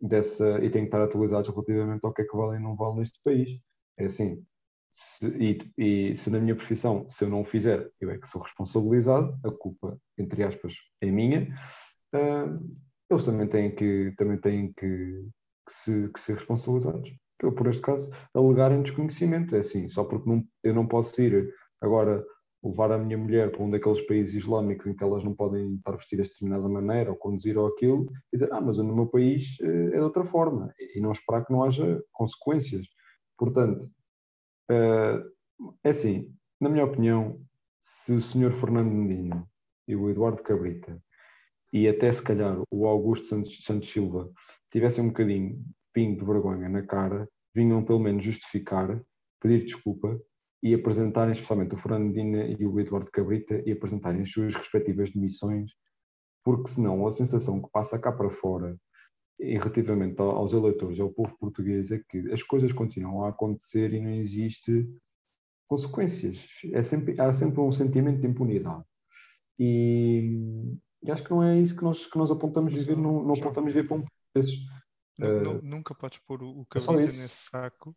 dessa 0.00 0.58
e 0.62 0.70
têm 0.70 0.82
que 0.82 0.88
estar 0.88 1.02
atualizados 1.02 1.50
relativamente 1.50 2.04
ao 2.04 2.12
que 2.12 2.22
é 2.22 2.24
que 2.24 2.36
vale 2.36 2.56
e 2.56 2.62
não 2.62 2.76
vale 2.76 2.98
neste 2.98 3.20
país. 3.24 3.58
É 3.98 4.04
assim, 4.04 4.44
se, 4.90 5.26
e, 5.28 5.58
e, 5.78 6.16
se 6.16 6.30
na 6.30 6.40
minha 6.40 6.54
profissão, 6.54 7.06
se 7.08 7.24
eu 7.24 7.28
não 7.28 7.42
o 7.42 7.44
fizer, 7.44 7.90
eu 8.00 8.10
é 8.10 8.18
que 8.18 8.26
sou 8.26 8.42
responsabilizado, 8.42 9.38
a 9.44 9.50
culpa, 9.50 9.98
entre 10.18 10.42
aspas, 10.42 10.74
é 11.00 11.10
minha, 11.10 11.54
uh, 12.14 12.76
eles 13.10 13.24
também 13.24 13.46
têm 13.46 13.74
que, 13.74 14.12
também 14.16 14.38
têm 14.38 14.72
que, 14.72 15.28
que, 15.66 15.72
se, 15.72 16.08
que 16.08 16.20
ser 16.20 16.34
responsabilizados. 16.34 17.10
Por, 17.38 17.68
este 17.68 17.80
caso, 17.80 18.10
alegarem 18.34 18.82
desconhecimento. 18.82 19.56
É 19.56 19.60
assim, 19.60 19.88
só 19.88 20.04
porque 20.04 20.28
não, 20.28 20.44
eu 20.62 20.74
não 20.74 20.86
posso 20.86 21.20
ir 21.22 21.54
agora 21.80 22.22
levar 22.62 22.92
a 22.92 22.98
minha 22.98 23.16
mulher 23.16 23.50
para 23.50 23.62
um 23.62 23.70
daqueles 23.70 24.00
países 24.02 24.34
islâmicos 24.34 24.86
em 24.86 24.94
que 24.94 25.02
elas 25.02 25.24
não 25.24 25.34
podem 25.34 25.76
estar 25.76 25.96
vestidas 25.96 26.26
de 26.26 26.34
determinada 26.34 26.68
maneira 26.68 27.10
ou 27.10 27.16
conduzir 27.16 27.56
ou 27.56 27.66
aquilo, 27.66 28.06
e 28.32 28.36
dizer, 28.36 28.52
ah, 28.52 28.60
mas 28.60 28.78
no 28.78 28.94
meu 28.94 29.06
país 29.06 29.56
eh, 29.60 29.86
é 29.94 29.96
de 29.96 30.00
outra 30.00 30.24
forma, 30.24 30.72
e 30.78 31.00
não 31.00 31.12
esperar 31.12 31.44
que 31.44 31.52
não 31.52 31.64
haja 31.64 32.02
consequências. 32.12 32.86
Portanto, 33.38 33.86
Uh, 34.70 35.28
é 35.82 35.90
assim, 35.90 36.32
na 36.60 36.68
minha 36.68 36.84
opinião, 36.84 37.44
se 37.80 38.12
o 38.12 38.20
senhor 38.20 38.52
Fernando 38.52 38.92
Medina 38.92 39.44
e 39.88 39.96
o 39.96 40.08
Eduardo 40.08 40.44
Cabrita 40.44 41.02
e 41.72 41.88
até 41.88 42.12
se 42.12 42.22
calhar 42.22 42.56
o 42.70 42.86
Augusto 42.86 43.26
Santos, 43.26 43.64
Santos 43.64 43.90
Silva 43.90 44.30
tivessem 44.70 45.02
um 45.02 45.08
bocadinho 45.08 45.60
pingo 45.92 46.20
de 46.20 46.24
vergonha 46.24 46.68
na 46.68 46.86
cara, 46.86 47.28
vinham 47.52 47.84
pelo 47.84 47.98
menos 47.98 48.22
justificar, 48.22 49.02
pedir 49.40 49.64
desculpa 49.64 50.20
e 50.62 50.74
apresentarem, 50.74 51.32
especialmente 51.32 51.74
o 51.74 51.78
Fernando 51.78 52.06
Medina 52.06 52.44
e 52.44 52.66
o 52.66 52.78
Eduardo 52.78 53.10
Cabrita, 53.10 53.62
e 53.64 53.72
apresentarem 53.72 54.22
as 54.22 54.30
suas 54.30 54.54
respectivas 54.54 55.10
demissões, 55.10 55.72
porque 56.44 56.68
senão 56.68 57.06
a 57.06 57.10
sensação 57.10 57.62
que 57.62 57.70
passa 57.70 57.98
cá 57.98 58.12
para 58.12 58.30
fora 58.30 58.76
e 59.38 59.56
relativamente 59.56 60.20
aos 60.20 60.52
eleitores, 60.52 61.00
ao 61.00 61.10
povo 61.10 61.36
português, 61.38 61.90
é 61.90 61.98
que 61.98 62.30
as 62.30 62.42
coisas 62.42 62.72
continuam 62.72 63.24
a 63.24 63.30
acontecer 63.30 63.92
e 63.94 64.00
não 64.00 64.10
existe 64.10 64.86
consequências. 65.66 66.46
É 66.72 66.82
sempre, 66.82 67.18
há 67.18 67.32
sempre 67.32 67.60
um 67.60 67.72
sentimento 67.72 68.20
de 68.20 68.26
impunidade. 68.26 68.84
E, 69.58 70.76
e 71.02 71.10
acho 71.10 71.24
que 71.24 71.30
não 71.30 71.42
é 71.42 71.58
isso 71.58 71.74
que 71.74 71.82
nós, 71.82 72.04
que 72.04 72.18
nós 72.18 72.30
apontamos 72.30 72.74
viver, 72.74 72.96
não, 72.96 73.22
não 73.22 73.34
apontamos 73.34 73.72
viver 73.72 73.88
para 73.88 73.96
um 73.96 74.04
desses. 74.34 74.56
Uh, 75.18 75.62
nunca 75.62 75.94
podes 75.94 76.18
pôr 76.18 76.42
o, 76.42 76.60
o 76.60 76.62
é 76.62 76.80
Cabrita 76.80 77.02
é 77.02 77.04
nesse 77.04 77.48
saco, 77.50 77.96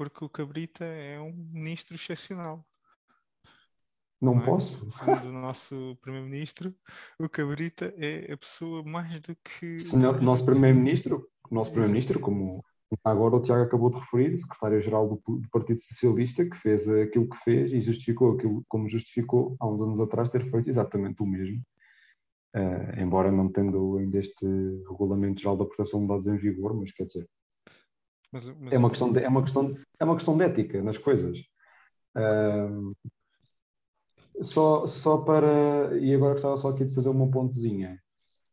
porque 0.00 0.24
o 0.24 0.30
Cabrita 0.30 0.82
é 0.82 1.20
um 1.20 1.30
ministro 1.52 1.94
excepcional. 1.94 2.64
Não, 4.18 4.34
não 4.34 4.42
é? 4.42 4.46
posso. 4.46 4.90
Segundo 4.90 5.26
o 5.26 5.32
nosso 5.32 5.98
Primeiro-Ministro, 6.00 6.74
o 7.18 7.28
Cabrita 7.28 7.92
é 7.98 8.32
a 8.32 8.36
pessoa 8.38 8.82
mais 8.82 9.20
do 9.20 9.36
que. 9.36 9.78
Senhor, 9.78 10.22
nosso 10.22 10.42
Primeiro-Ministro, 10.46 11.28
nosso 11.50 11.70
Primeiro-Ministro, 11.70 12.18
como 12.18 12.64
agora 13.04 13.36
o 13.36 13.42
Tiago 13.42 13.64
acabou 13.64 13.90
de 13.90 13.98
referir, 13.98 14.38
secretário-geral 14.38 15.06
do, 15.06 15.16
do, 15.16 15.48
Partido 15.50 15.78
Socialista, 15.82 16.48
que 16.48 16.56
fez 16.56 16.88
aquilo 16.88 17.28
que 17.28 17.36
fez 17.36 17.70
e 17.70 17.78
justificou 17.78 18.32
aquilo 18.32 18.64
como 18.68 18.88
justificou 18.88 19.54
há 19.60 19.68
uns 19.68 19.82
anos 19.82 20.00
atrás 20.00 20.30
ter 20.30 20.50
feito 20.50 20.70
exatamente 20.70 21.22
o 21.22 21.26
mesmo. 21.26 21.62
Uh, 22.56 22.98
embora 22.98 23.30
não 23.30 23.52
tendo 23.52 23.98
ainda 23.98 24.18
este 24.18 24.46
Regulamento 24.88 25.42
Geral 25.42 25.58
da 25.58 25.66
Proteção 25.66 26.00
de 26.00 26.08
Dados 26.08 26.26
em 26.26 26.38
vigor, 26.38 26.74
mas 26.74 26.90
quer 26.90 27.04
dizer. 27.04 27.28
Mas, 28.32 28.46
mas... 28.46 28.72
É, 28.72 28.78
uma 28.78 28.90
questão 28.90 29.12
de, 29.12 29.20
é, 29.20 29.28
uma 29.28 29.42
questão, 29.42 29.74
é 29.98 30.04
uma 30.04 30.14
questão 30.14 30.36
de 30.36 30.44
ética 30.44 30.82
nas 30.82 30.98
coisas. 30.98 31.38
Uh, 32.16 32.94
só, 34.42 34.86
só 34.86 35.18
para. 35.18 35.96
E 35.98 36.14
agora 36.14 36.32
gostava 36.32 36.56
só 36.56 36.68
aqui 36.68 36.84
de 36.84 36.94
fazer 36.94 37.08
uma 37.08 37.30
pontezinha 37.30 38.00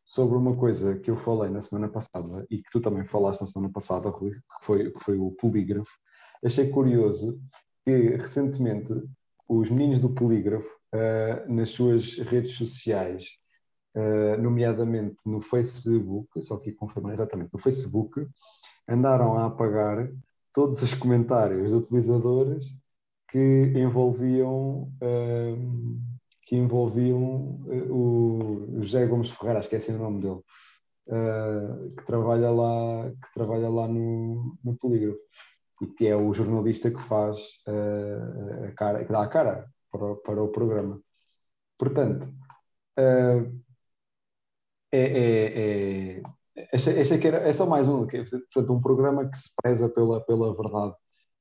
sobre 0.04 0.36
uma 0.36 0.56
coisa 0.56 0.98
que 0.98 1.10
eu 1.10 1.16
falei 1.16 1.50
na 1.50 1.60
semana 1.60 1.88
passada 1.88 2.46
e 2.50 2.62
que 2.62 2.70
tu 2.70 2.80
também 2.80 3.04
falaste 3.04 3.42
na 3.42 3.46
semana 3.46 3.70
passada, 3.70 4.08
Rui, 4.08 4.32
que 4.32 4.64
foi, 4.64 4.90
que 4.90 5.00
foi 5.00 5.18
o 5.18 5.32
polígrafo. 5.32 5.90
Achei 6.42 6.70
curioso 6.70 7.38
que 7.84 8.16
recentemente 8.16 8.92
os 9.48 9.70
meninos 9.70 9.98
do 9.98 10.10
polígrafo, 10.10 10.68
uh, 10.94 11.52
nas 11.52 11.70
suas 11.70 12.18
redes 12.18 12.52
sociais, 12.52 13.26
uh, 13.96 14.40
nomeadamente 14.40 15.28
no 15.28 15.40
Facebook, 15.40 16.40
só 16.42 16.58
que 16.58 16.72
confirmar 16.72 17.12
exatamente, 17.12 17.50
no 17.52 17.58
Facebook, 17.58 18.26
andaram 18.88 19.36
a 19.38 19.46
apagar 19.46 20.10
todos 20.52 20.82
os 20.82 20.94
comentários 20.94 21.70
de 21.70 21.76
utilizadores 21.76 22.74
que 23.28 23.72
envolviam 23.76 24.90
uh, 25.02 25.98
que 26.48 26.56
envolviam 26.56 27.60
uh, 27.66 27.92
o 27.92 28.82
José 28.82 29.06
Gomes 29.06 29.30
Ferreira, 29.30 29.60
esqueci 29.60 29.92
o 29.92 29.98
nome 29.98 30.22
dele, 30.22 30.40
uh, 31.08 31.94
que 31.94 32.04
trabalha 32.06 32.50
lá, 32.50 33.10
que 33.10 33.34
trabalha 33.34 33.68
lá 33.68 33.86
no, 33.86 34.56
no 34.64 34.74
Polígrafo 34.76 35.20
e 35.82 35.86
que 35.88 36.06
é 36.06 36.16
o 36.16 36.32
jornalista 36.32 36.90
que 36.90 37.00
faz 37.00 37.60
uh, 37.68 38.64
a 38.66 38.72
cara, 38.72 39.04
que 39.04 39.12
dá 39.12 39.22
a 39.22 39.28
cara 39.28 39.70
para, 39.92 40.14
para 40.16 40.42
o 40.42 40.48
programa. 40.48 41.00
Portanto, 41.76 42.26
é, 42.96 43.44
é, 44.90 46.18
é, 46.18 46.22
achei, 46.72 47.00
achei 47.00 47.18
que 47.18 47.28
era, 47.28 47.38
é 47.38 47.52
só 47.52 47.66
mais 47.66 47.88
um, 47.88 48.06
que 48.06 48.18
é, 48.18 48.24
portanto, 48.24 48.72
um 48.72 48.80
programa 48.80 49.28
que 49.28 49.38
se 49.38 49.50
preza 49.60 49.88
pela, 49.88 50.20
pela 50.24 50.56
verdade 50.56 50.94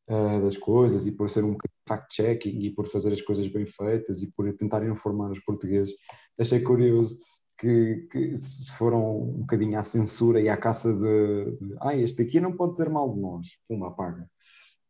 uh, 0.09 0.41
das 0.41 0.57
coisas 0.57 1.05
e 1.05 1.11
por 1.11 1.29
ser 1.29 1.43
um 1.43 1.57
fact-checking 1.87 2.61
e 2.61 2.69
por 2.73 2.87
fazer 2.87 3.13
as 3.13 3.21
coisas 3.21 3.47
bem 3.47 3.65
feitas 3.65 4.21
e 4.21 4.31
por 4.31 4.51
tentar 4.55 4.85
informar 4.85 5.31
os 5.31 5.39
portugueses. 5.39 5.95
Achei 6.39 6.61
curioso 6.61 7.17
que, 7.57 8.07
que 8.11 8.37
se 8.37 8.71
foram 8.73 9.21
um 9.21 9.39
bocadinho 9.41 9.79
à 9.79 9.83
censura 9.83 10.39
e 10.41 10.49
à 10.49 10.57
caça 10.57 10.93
de, 10.93 11.57
de 11.59 11.75
ah, 11.81 11.95
este 11.95 12.21
aqui 12.21 12.39
não 12.39 12.55
pode 12.55 12.71
dizer 12.73 12.89
mal 12.89 13.13
de 13.13 13.19
nós, 13.19 13.47
uma 13.69 13.87
apaga. 13.87 14.29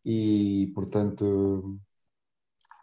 E, 0.06 0.72
portanto, 0.74 1.80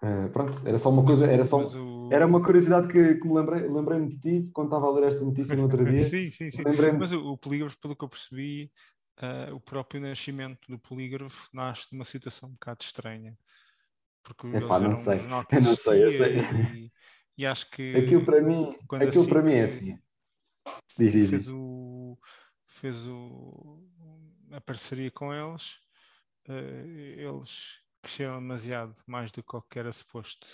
Uh, 0.04 0.28
pronto, 0.28 0.60
era 0.68 0.76
só 0.76 0.90
uma 0.90 1.02
coisa, 1.02 1.24
era 1.24 1.44
só 1.44 1.62
o... 1.62 2.12
era 2.12 2.26
uma 2.26 2.42
curiosidade 2.42 2.88
que, 2.88 3.14
que 3.14 3.26
me 3.26 3.36
lembrei, 3.36 3.66
lembrei-me 3.66 4.10
de 4.10 4.18
ti 4.18 4.50
quando 4.52 4.66
estava 4.66 4.86
a 4.86 4.90
ler 4.90 5.04
esta 5.04 5.24
notícia 5.24 5.56
no 5.56 5.62
outro 5.62 5.82
dia. 5.90 6.04
sim, 6.04 6.30
sim, 6.30 6.50
sim. 6.50 6.62
Mas 6.98 7.10
o, 7.10 7.32
o 7.32 7.38
polígrafo, 7.38 7.78
pelo 7.78 7.96
que 7.96 8.04
eu 8.04 8.08
percebi, 8.08 8.70
uh, 9.22 9.54
o 9.54 9.60
próprio 9.60 10.02
nascimento 10.02 10.60
do 10.68 10.78
polígrafo 10.78 11.48
nasce 11.54 11.88
de 11.88 11.96
uma 11.96 12.04
situação 12.04 12.50
um 12.50 12.52
bocado 12.52 12.82
estranha. 12.82 13.34
Porque 14.22 14.46
Epá, 14.54 14.78
não 14.78 14.94
sei, 14.94 15.20
um 15.20 15.40
eu 15.56 15.62
não 15.62 15.76
sei, 15.76 16.04
eu 16.04 16.10
sei. 16.10 16.38
E, 16.40 16.92
e, 17.38 17.46
acho 17.46 17.70
que 17.70 17.96
aquilo 17.96 18.26
para 18.26 18.42
mim, 18.42 18.76
aquilo 19.00 19.26
para 19.26 19.42
mim 19.42 19.54
é 19.54 19.62
assim. 19.62 19.98
Diz, 20.98 21.12
diz, 21.12 21.30
fez, 21.30 21.48
O, 21.48 22.18
fez 22.66 23.06
o, 23.06 23.82
a 24.52 24.60
parceria 24.60 25.10
com 25.10 25.32
eles, 25.32 25.78
uh, 26.46 26.86
eles 27.16 27.83
cresceram 28.04 28.40
demasiado 28.40 28.94
mais 29.06 29.32
do 29.32 29.42
que 29.42 29.48
qualquer 29.48 29.80
era 29.80 29.92
suposto 29.92 30.46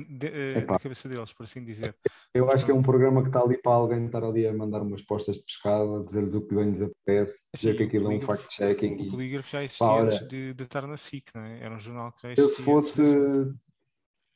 de, 0.00 0.26
uh, 0.26 0.66
da 0.66 0.78
cabeça 0.78 1.08
deles, 1.08 1.32
por 1.32 1.44
assim 1.44 1.64
dizer. 1.64 1.94
Eu 2.32 2.50
acho 2.50 2.64
que 2.64 2.70
é 2.70 2.74
um 2.74 2.82
programa 2.82 3.22
que 3.22 3.28
está 3.28 3.40
ali 3.40 3.60
para 3.60 3.72
alguém 3.72 4.06
estar 4.06 4.24
ali 4.24 4.46
a 4.46 4.52
mandar 4.52 4.82
umas 4.82 5.02
postas 5.02 5.36
de 5.36 5.44
pescado, 5.44 6.04
dizer-lhes 6.04 6.34
o 6.34 6.42
que 6.42 6.54
bem 6.54 6.70
lhes 6.70 6.82
apetece, 6.82 7.44
dizer 7.54 7.72
Sim, 7.72 7.78
que 7.78 7.82
aquilo 7.84 8.12
é 8.12 8.16
um 8.16 8.20
fact-checking. 8.20 9.08
O 9.08 9.10
polígrafo 9.10 9.50
já 9.50 9.62
existia 9.62 9.86
Para, 9.86 10.02
antes 10.02 10.28
de, 10.28 10.54
de, 10.54 10.62
estar 10.62 10.86
na 10.86 10.96
SIC, 10.96 11.30
não 11.34 11.42
é? 11.42 11.60
Era 11.60 11.74
um 11.74 11.78
jornal 11.78 12.12
que 12.12 12.22
já 12.22 12.32
existia. 12.32 12.44
Eu 12.44 12.48
se 12.48 12.62
fosse. 12.62 13.02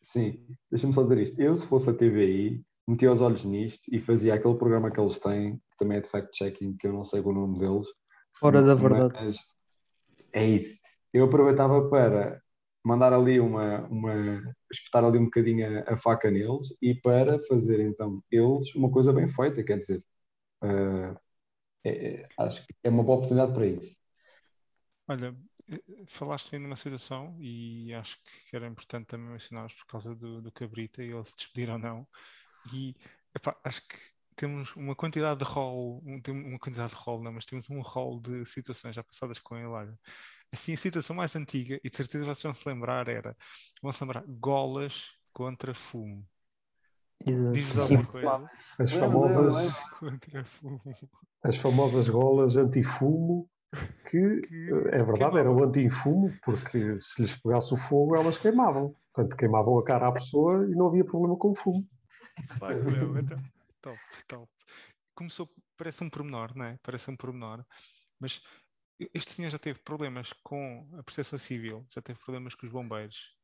Sim, 0.00 0.46
deixa-me 0.70 0.92
só 0.92 1.02
dizer 1.02 1.18
isto. 1.18 1.40
Eu, 1.40 1.56
se 1.56 1.66
fosse 1.66 1.90
a 1.90 1.92
TVI, 1.92 2.62
metia 2.86 3.12
os 3.12 3.20
olhos 3.20 3.44
nisto 3.44 3.92
e 3.92 3.98
fazia 3.98 4.34
aquele 4.34 4.54
programa 4.54 4.90
que 4.92 5.00
eles 5.00 5.18
têm, 5.18 5.56
que 5.56 5.76
também 5.76 5.98
é 5.98 6.00
de 6.00 6.08
fact-checking, 6.08 6.76
que 6.76 6.86
eu 6.86 6.92
não 6.92 7.02
sei 7.02 7.20
o 7.20 7.32
nome 7.32 7.58
deles. 7.58 7.88
Fora 8.32 8.62
da 8.62 8.74
verdade. 8.74 9.36
É 10.32 10.44
isso. 10.46 10.78
Eu 11.12 11.24
aproveitava 11.24 11.88
para 11.88 12.42
mandar 12.84 13.12
ali 13.12 13.40
uma, 13.40 13.86
uma 13.88 14.54
espetar 14.70 15.04
ali 15.04 15.18
um 15.18 15.24
bocadinho 15.24 15.80
a, 15.80 15.92
a, 15.92 15.96
faca 15.96 16.30
neles 16.30 16.74
e 16.80 16.94
para 16.94 17.38
fazer 17.44 17.80
então 17.80 18.22
eles 18.30 18.74
uma 18.74 18.90
coisa 18.90 19.12
bem 19.12 19.28
feita, 19.28 19.62
quer 19.64 19.78
dizer, 19.78 20.02
uh, 20.62 21.18
é, 21.84 22.22
é, 22.22 22.28
acho 22.38 22.66
que 22.66 22.74
é 22.82 22.88
uma 22.88 23.02
boa 23.02 23.18
oportunidade 23.18 23.52
para 23.52 23.66
isso. 23.66 23.96
Olha, 25.06 25.34
eh, 25.70 26.04
falaste 26.06 26.58
numa 26.58 26.76
situação 26.76 27.36
e 27.40 27.94
acho 27.94 28.18
que 28.22 28.54
era 28.56 28.66
importante 28.66 29.06
também 29.06 29.28
mencionar 29.30 29.68
por 29.68 29.86
causa 29.86 30.14
do, 30.14 30.42
do 30.42 30.52
Cabrita 30.52 31.02
e 31.02 31.10
ele 31.10 31.24
se 31.24 31.36
despedir 31.36 31.70
ou 31.70 31.78
não. 31.78 32.06
E 32.72 32.94
epá, 33.34 33.58
acho 33.64 33.86
que 33.88 33.96
temos 34.38 34.74
uma 34.76 34.94
quantidade 34.94 35.40
de 35.40 35.44
rol, 35.44 36.00
um, 36.06 36.20
uma 36.46 36.58
quantidade 36.58 36.90
de 36.90 36.96
rol, 36.96 37.20
não, 37.20 37.32
mas 37.32 37.44
temos 37.44 37.68
um 37.68 37.80
rol 37.80 38.20
de 38.20 38.46
situações 38.46 38.94
já 38.94 39.02
passadas 39.02 39.40
com 39.40 39.56
ele. 39.56 39.66
Olha. 39.66 39.98
Assim, 40.52 40.72
a 40.74 40.76
situação 40.76 41.14
mais 41.14 41.34
antiga, 41.34 41.78
e 41.82 41.90
de 41.90 41.96
certeza 41.96 42.24
vocês 42.24 42.44
vão 42.44 42.54
se 42.54 42.66
lembrar, 42.66 43.08
era, 43.08 43.36
vão 43.82 43.92
se 43.92 44.02
lembrar, 44.02 44.24
golas 44.26 45.10
contra 45.32 45.74
fumo. 45.74 46.24
Diz-vos 47.52 47.78
alguma 47.78 48.06
coisa? 48.06 48.50
As 48.78 48.92
famosas, 48.92 49.74
as 51.42 51.56
famosas 51.56 52.08
golas 52.08 52.56
anti-fumo, 52.56 53.50
que, 54.08 54.40
que 54.40 54.70
é 54.92 55.02
verdade, 55.02 55.36
eram 55.38 55.62
anti-fumo, 55.64 56.32
porque 56.44 56.96
se 56.98 57.20
lhes 57.20 57.36
pegasse 57.36 57.74
o 57.74 57.76
fogo, 57.76 58.14
elas 58.14 58.38
queimavam. 58.38 58.94
Portanto, 59.12 59.36
queimavam 59.36 59.76
a 59.78 59.84
cara 59.84 60.06
à 60.06 60.12
pessoa 60.12 60.64
e 60.64 60.76
não 60.76 60.86
havia 60.86 61.04
problema 61.04 61.36
com 61.36 61.50
o 61.50 61.54
fumo. 61.56 61.84
Claro, 62.58 62.84
não, 62.84 63.18
então, 63.18 63.36
top, 63.88 64.24
top. 64.26 64.52
Começou, 65.14 65.52
parece 65.76 66.04
um 66.04 66.10
pormenor, 66.10 66.56
não 66.56 66.64
é? 66.64 66.78
Parece 66.82 67.10
um 67.10 67.16
pormenor, 67.16 67.64
mas 68.20 68.40
este 69.14 69.32
senhor 69.32 69.50
já 69.50 69.58
teve 69.58 69.78
problemas 69.80 70.32
com 70.42 70.88
a 70.98 71.02
proteção 71.02 71.38
civil, 71.38 71.86
já 71.90 72.02
teve 72.02 72.18
problemas 72.18 72.54
com 72.54 72.66
os 72.66 72.72
bombeiros, 72.72 73.36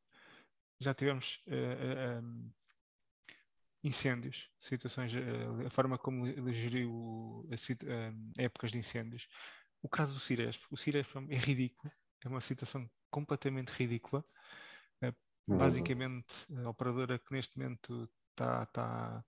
já 0.81 0.93
tivemos 0.93 1.41
uh, 1.47 2.21
uh, 2.21 2.25
um, 2.25 2.53
incêndios, 3.83 4.51
situações, 4.59 5.15
uh, 5.15 5.67
a 5.67 5.71
forma 5.71 5.97
como 5.97 6.27
ele 6.27 6.53
geriu 6.53 7.49
épocas 8.37 8.73
de 8.73 8.79
incêndios. 8.79 9.29
O 9.81 9.89
caso 9.89 10.15
do 10.15 10.21
Ciresp, 10.21 10.65
o 10.71 10.77
Ciresp 10.77 11.17
é 11.29 11.37
ridículo, 11.37 11.93
é 12.25 12.29
uma 12.29 12.41
situação 12.41 12.89
completamente 13.11 13.71
ridícula. 13.71 14.25
basicamente, 15.47 16.35
a 16.65 16.71
operadora 16.71 17.19
que 17.19 17.33
neste 17.33 17.59
momento 17.59 18.11
está 18.31 18.67
tá, 18.67 19.25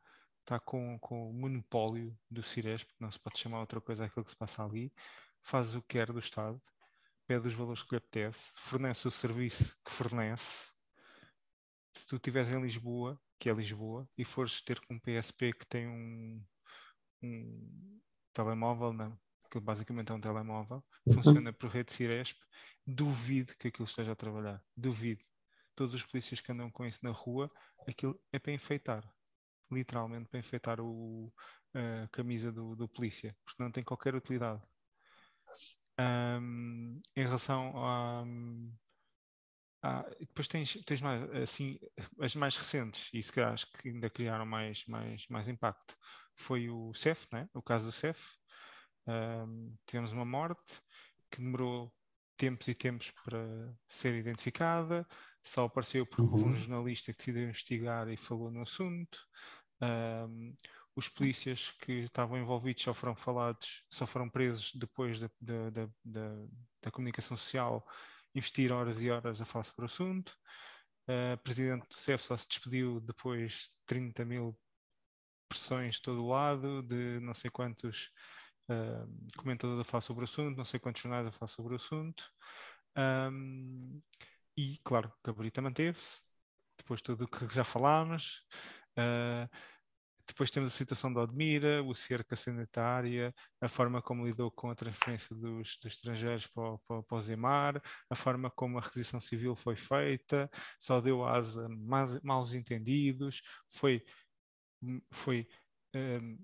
tá 0.47 0.61
com, 0.61 0.97
com 1.01 1.29
o 1.29 1.35
monopólio 1.35 2.17
do 2.31 2.43
Ciresp, 2.43 2.89
não 3.01 3.11
se 3.11 3.19
pode 3.19 3.39
chamar 3.39 3.61
outra 3.61 3.81
coisa 3.81 4.05
aquilo 4.05 4.25
que 4.25 4.31
se 4.31 4.37
passa 4.37 4.65
ali, 4.65 4.93
faz 5.43 5.75
o 5.75 5.83
que 5.83 5.99
quer 5.99 6.13
do 6.13 6.21
Estado, 6.21 6.63
pede 7.27 7.49
os 7.49 7.53
valores 7.53 7.83
que 7.83 7.91
lhe 7.91 7.99
apetece, 7.99 8.53
fornece 8.57 9.09
o 9.09 9.11
serviço 9.11 9.77
que 9.85 9.91
fornece. 9.91 10.71
Se 11.93 12.07
tu 12.07 12.17
estiveres 12.17 12.51
em 12.53 12.63
Lisboa, 12.63 13.21
que 13.39 13.51
é 13.51 13.53
Lisboa, 13.53 14.09
e 14.17 14.25
fores 14.25 14.63
ter 14.63 14.81
com 14.81 14.95
um 14.95 15.01
PSP 15.01 15.53
que 15.53 15.67
tem 15.67 15.89
um, 15.89 16.45
um 17.23 18.01
telemóvel, 18.33 18.93
não, 18.93 19.19
que 19.51 19.59
basicamente 19.59 20.13
é 20.13 20.15
um 20.15 20.21
telemóvel, 20.21 20.85
uhum. 21.07 21.15
funciona 21.15 21.53
por 21.53 21.71
rede 21.71 21.93
Ciresp, 21.93 22.39
duvido 22.87 23.53
que 23.59 23.69
aquilo 23.69 23.87
esteja 23.87 24.13
a 24.13 24.17
trabalhar. 24.17 24.63
Duvido. 24.77 25.25
Todos 25.75 25.93
os 25.93 26.05
polícias 26.05 26.41
que 26.41 26.53
andam 26.53 26.71
com 26.71 26.87
isso 26.87 27.01
na 27.03 27.11
rua, 27.11 27.51
aquilo 27.89 28.19
é 28.33 28.39
para 28.39 28.53
enfeitar. 28.53 29.16
Literalmente 29.71 30.29
para 30.29 30.39
enfeitar 30.39 30.81
o, 30.81 31.33
a 31.75 32.09
camisa 32.09 32.53
do, 32.53 32.77
do 32.77 32.89
polícia, 32.89 33.37
porque 33.45 33.63
não 33.63 33.71
tem 33.71 33.83
qualquer 33.83 34.15
utilidade. 34.15 34.63
Um, 35.99 37.01
em 37.17 37.23
relação 37.23 37.73
a. 37.77 38.25
Ah, 39.83 40.05
depois 40.19 40.49
tens, 40.49 40.75
tens 40.85 41.01
mais, 41.01 41.23
assim, 41.35 41.79
as 42.21 42.35
mais 42.35 42.57
recentes, 42.57 43.09
e 43.13 43.23
se 43.23 43.41
acho 43.41 43.71
que 43.73 43.89
ainda 43.89 44.11
criaram 44.11 44.45
mais, 44.45 44.85
mais, 44.87 45.27
mais 45.29 45.47
impacto, 45.47 45.97
foi 46.35 46.69
o 46.69 46.93
CEF, 46.93 47.27
né? 47.33 47.49
o 47.55 47.63
caso 47.63 47.87
do 47.87 47.93
CEF. 47.93 48.37
Um, 49.07 49.77
tivemos 49.87 50.11
uma 50.13 50.25
morte 50.25 50.83
que 51.31 51.41
demorou 51.41 51.95
tempos 52.37 52.67
e 52.69 52.75
tempos 52.75 53.13
para 53.25 53.39
ser 53.89 54.15
identificada, 54.15 55.07
só 55.43 55.67
apareceu 55.67 56.05
porque 56.05 56.23
uhum. 56.23 56.49
um 56.49 56.53
jornalista 56.53 57.13
que 57.13 57.19
decidiu 57.19 57.45
investigar 57.45 58.09
e 58.09 58.17
falou 58.17 58.51
no 58.51 58.63
assunto. 58.63 59.19
Um, 59.81 60.55
os 60.95 61.09
polícias 61.09 61.73
que 61.73 61.93
estavam 62.05 62.39
envolvidos 62.39 62.83
só 62.83 62.95
foram 62.95 63.15
falados, 63.15 63.85
só 63.91 64.07
foram 64.07 64.31
presos 64.31 64.73
depois 64.75 65.21
da, 65.21 65.29
da, 65.41 65.89
da, 66.05 66.47
da 66.83 66.91
comunicação 66.91 67.37
social 67.37 67.87
investir 68.35 68.73
horas 68.73 69.03
e 69.03 69.11
horas 69.11 69.41
a 69.41 69.45
falar 69.45 69.65
sobre 69.65 69.83
o 69.83 69.87
assunto. 69.87 70.37
Uh, 71.09 71.35
o 71.35 71.39
presidente 71.39 71.87
do 71.89 71.95
CEF 71.95 72.25
só 72.25 72.37
se 72.37 72.49
despediu 72.49 73.01
depois 73.01 73.53
de 73.53 73.73
30 73.87 74.25
mil 74.25 74.59
pressões 75.49 75.97
de 75.97 76.03
todo 76.03 76.23
o 76.23 76.29
lado, 76.29 76.83
de 76.83 77.21
não 77.21 77.33
sei 77.33 77.51
quantos 77.51 78.11
uh, 78.69 79.37
comentadores 79.37 79.81
a 79.81 79.85
falar 79.85 80.01
sobre 80.01 80.25
o 80.25 80.29
assunto, 80.29 80.57
não 80.57 80.65
sei 80.65 80.81
quantos 80.81 81.03
jornais 81.03 81.27
a 81.27 81.33
falar 81.33 81.49
sobre 81.49 81.75
o 81.75 81.77
assunto. 81.77 82.31
Um, 82.97 84.03
e, 84.57 84.79
claro, 84.83 85.13
Cabrita 85.23 85.61
manteve-se, 85.63 86.21
depois 86.79 87.01
de 87.01 87.05
tudo 87.05 87.25
o 87.25 87.29
que 87.29 87.47
já 87.55 87.65
falámos. 87.65 88.45
Uh, 88.99 89.49
depois 90.27 90.51
temos 90.51 90.73
a 90.73 90.77
situação 90.77 91.13
da 91.13 91.21
Odmira, 91.21 91.83
o 91.85 91.95
cerca 91.95 92.35
sanitária, 92.35 93.33
a 93.61 93.69
forma 93.69 94.03
como 94.03 94.27
lidou 94.27 94.51
com 94.51 94.69
a 94.71 94.75
transferência 94.75 95.35
dos, 95.37 95.79
dos 95.81 95.93
estrangeiros 95.93 96.47
para, 96.49 96.79
para, 96.79 97.03
para 97.03 97.17
o 97.17 97.21
Zemar, 97.21 97.83
a 98.11 98.15
forma 98.17 98.51
como 98.51 98.77
a 98.77 98.81
requisição 98.81 99.21
civil 99.21 99.55
foi 99.55 99.77
feita, 99.77 100.51
só 100.81 101.01
deu 101.01 101.25
asa 101.25 101.67
a 101.67 101.69
maus 102.25 102.55
entendidos, 102.55 103.41
foi, 103.71 104.05
foi 105.13 105.47
um, 105.95 106.39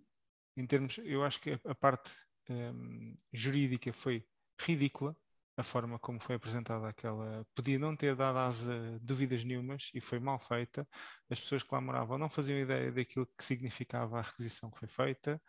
em 0.56 0.66
termos, 0.66 0.98
eu 0.98 1.24
acho 1.24 1.40
que 1.40 1.50
a, 1.50 1.60
a 1.64 1.74
parte 1.74 2.10
um, 2.48 3.16
jurídica 3.32 3.92
foi 3.92 4.24
ridícula, 4.60 5.16
a 5.62 5.64
forma 5.64 5.98
como 5.98 6.20
foi 6.20 6.34
apresentada 6.36 6.88
aquela. 6.88 7.46
Podia 7.54 7.78
não 7.78 7.96
ter 7.96 8.14
dado 8.16 8.38
as 8.38 8.66
dúvidas 9.00 9.44
nenhumas 9.44 9.90
e 9.94 10.00
foi 10.00 10.18
mal 10.18 10.38
feita. 10.38 10.86
As 11.30 11.40
pessoas 11.40 11.62
que 11.62 11.74
lá 11.74 11.80
moravam 11.80 12.18
não 12.18 12.28
faziam 12.28 12.58
ideia 12.58 12.92
daquilo 12.92 13.26
que 13.26 13.44
significava 13.44 14.18
a 14.18 14.22
requisição 14.22 14.70
que 14.70 14.78
foi 14.78 14.88
feita. 14.88 15.40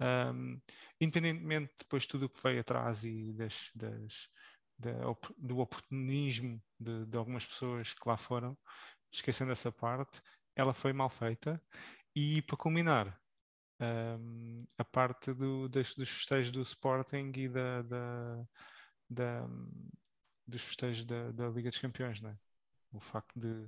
Um, 0.00 0.60
independentemente 1.00 1.72
depois 1.78 2.02
de 2.02 2.08
tudo 2.08 2.26
o 2.26 2.28
que 2.28 2.42
veio 2.42 2.60
atrás 2.60 3.04
e 3.04 3.32
das, 3.32 3.70
das, 3.74 4.28
da, 4.76 4.92
do 5.38 5.58
oportunismo 5.60 6.60
de, 6.78 7.06
de, 7.06 7.16
algumas 7.16 7.46
pessoas 7.46 7.94
que 7.94 8.08
lá 8.08 8.16
foram, 8.16 8.58
esquecendo 9.12 9.52
essa 9.52 9.70
parte, 9.70 10.20
ela 10.56 10.74
foi 10.74 10.92
mal 10.92 11.08
feita. 11.08 11.62
E 12.14 12.42
para 12.42 12.56
culminar, 12.56 13.16
um, 13.80 14.66
a 14.78 14.84
parte 14.84 15.32
do, 15.32 15.68
das, 15.68 15.94
dos 15.94 16.08
festejos 16.08 16.50
do 16.50 16.62
Sporting 16.62 17.32
e 17.36 17.48
da, 17.48 17.82
da 17.82 18.46
da, 19.08 19.46
dos 20.46 20.62
festejos 20.62 21.04
da, 21.04 21.30
da, 21.32 21.48
Liga 21.48 21.70
dos 21.70 21.78
Campeões, 21.78 22.20
não 22.20 22.30
é? 22.30 22.36
O 22.92 23.00
facto 23.00 23.38
de 23.38 23.66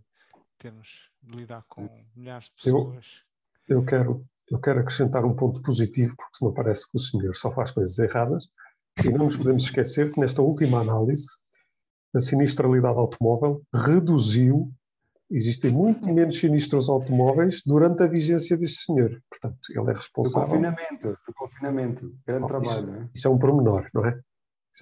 termos 0.58 1.10
de 1.22 1.36
lidar 1.36 1.64
com 1.68 1.88
milhares 2.14 2.46
de 2.46 2.52
pessoas. 2.52 3.24
Eu, 3.68 3.78
eu, 3.78 3.84
quero, 3.84 4.26
eu 4.50 4.60
quero 4.60 4.80
acrescentar 4.80 5.24
um 5.24 5.34
ponto 5.34 5.60
positivo, 5.62 6.14
porque 6.16 6.38
senão 6.38 6.52
parece 6.52 6.90
que 6.90 6.96
o 6.96 7.00
senhor 7.00 7.34
só 7.34 7.52
faz 7.52 7.70
coisas 7.70 7.98
erradas, 7.98 8.48
e 9.04 9.10
não 9.10 9.26
nos 9.26 9.36
podemos 9.36 9.64
esquecer 9.64 10.12
que 10.12 10.20
nesta 10.20 10.40
última 10.40 10.80
análise 10.80 11.26
a 12.14 12.20
sinistralidade 12.20 12.98
automóvel 12.98 13.62
reduziu 13.74 14.72
existem 15.30 15.70
muito 15.70 16.06
menos 16.12 16.38
sinistros 16.38 16.88
automóveis 16.88 17.62
durante 17.64 18.02
a 18.02 18.06
vigência 18.06 18.56
deste 18.56 18.84
senhor. 18.84 19.20
Portanto, 19.28 19.58
ele 19.70 19.90
é 19.90 19.92
responsável. 19.92 20.48
Do 20.48 20.54
confinamento, 20.54 21.18
do 21.26 21.34
confinamento. 21.34 22.18
Grande 22.26 22.46
trabalho, 22.46 22.70
isso, 22.70 22.86
não 22.86 22.94
é? 22.94 23.10
Isso 23.14 23.28
é 23.28 23.30
um 23.30 23.38
pormenor, 23.38 23.90
não 23.92 24.06
é? 24.06 24.20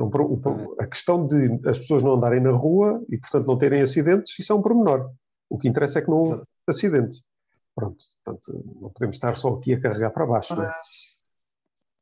É 0.01 0.05
um, 0.05 0.09
o, 0.09 0.77
a 0.81 0.87
questão 0.87 1.27
de 1.27 1.61
as 1.69 1.79
pessoas 1.79 2.03
não 2.03 2.15
andarem 2.15 2.41
na 2.41 2.51
rua 2.51 3.05
e, 3.09 3.19
portanto, 3.19 3.47
não 3.47 3.59
terem 3.59 3.83
acidentes, 3.83 4.39
isso 4.39 4.53
é 4.53 4.57
um 4.57 4.63
pormenor. 4.63 5.11
O 5.49 5.59
que 5.59 5.69
interessa 5.69 5.99
é 5.99 6.03
que 6.03 6.11
não 6.11 6.19
houve 6.19 6.43
acidentes. 6.67 7.23
Pronto, 7.75 8.05
portanto, 8.25 8.65
não 8.81 8.91
podemos 8.91 9.17
estar 9.17 9.37
só 9.37 9.55
aqui 9.55 9.75
a 9.75 9.81
carregar 9.81 10.11
para 10.11 10.27
baixo. 10.27 10.57
Mas, 10.57 11.17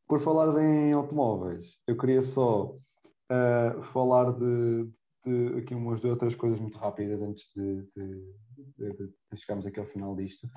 por 0.07 0.21
falares 0.21 0.57
em 0.57 0.93
automóveis, 0.93 1.79
eu 1.87 1.97
queria 1.97 2.23
só 2.23 2.67
uh, 2.67 3.83
falar 3.83 4.33
de, 4.33 4.89
de, 5.25 5.59
aqui 5.59 5.75
umas 5.75 6.01
de 6.01 6.09
outras 6.09 6.35
coisas 6.35 6.61
muito 6.61 6.77
rápidas 6.79 7.23
antes 7.23 7.51
de, 7.57 7.83
de, 7.97 8.95
de 9.31 9.37
chegarmos 9.37 9.67
aqui 9.67 9.81
ao 9.81 9.87
final 9.87 10.15
disto, 10.15 10.49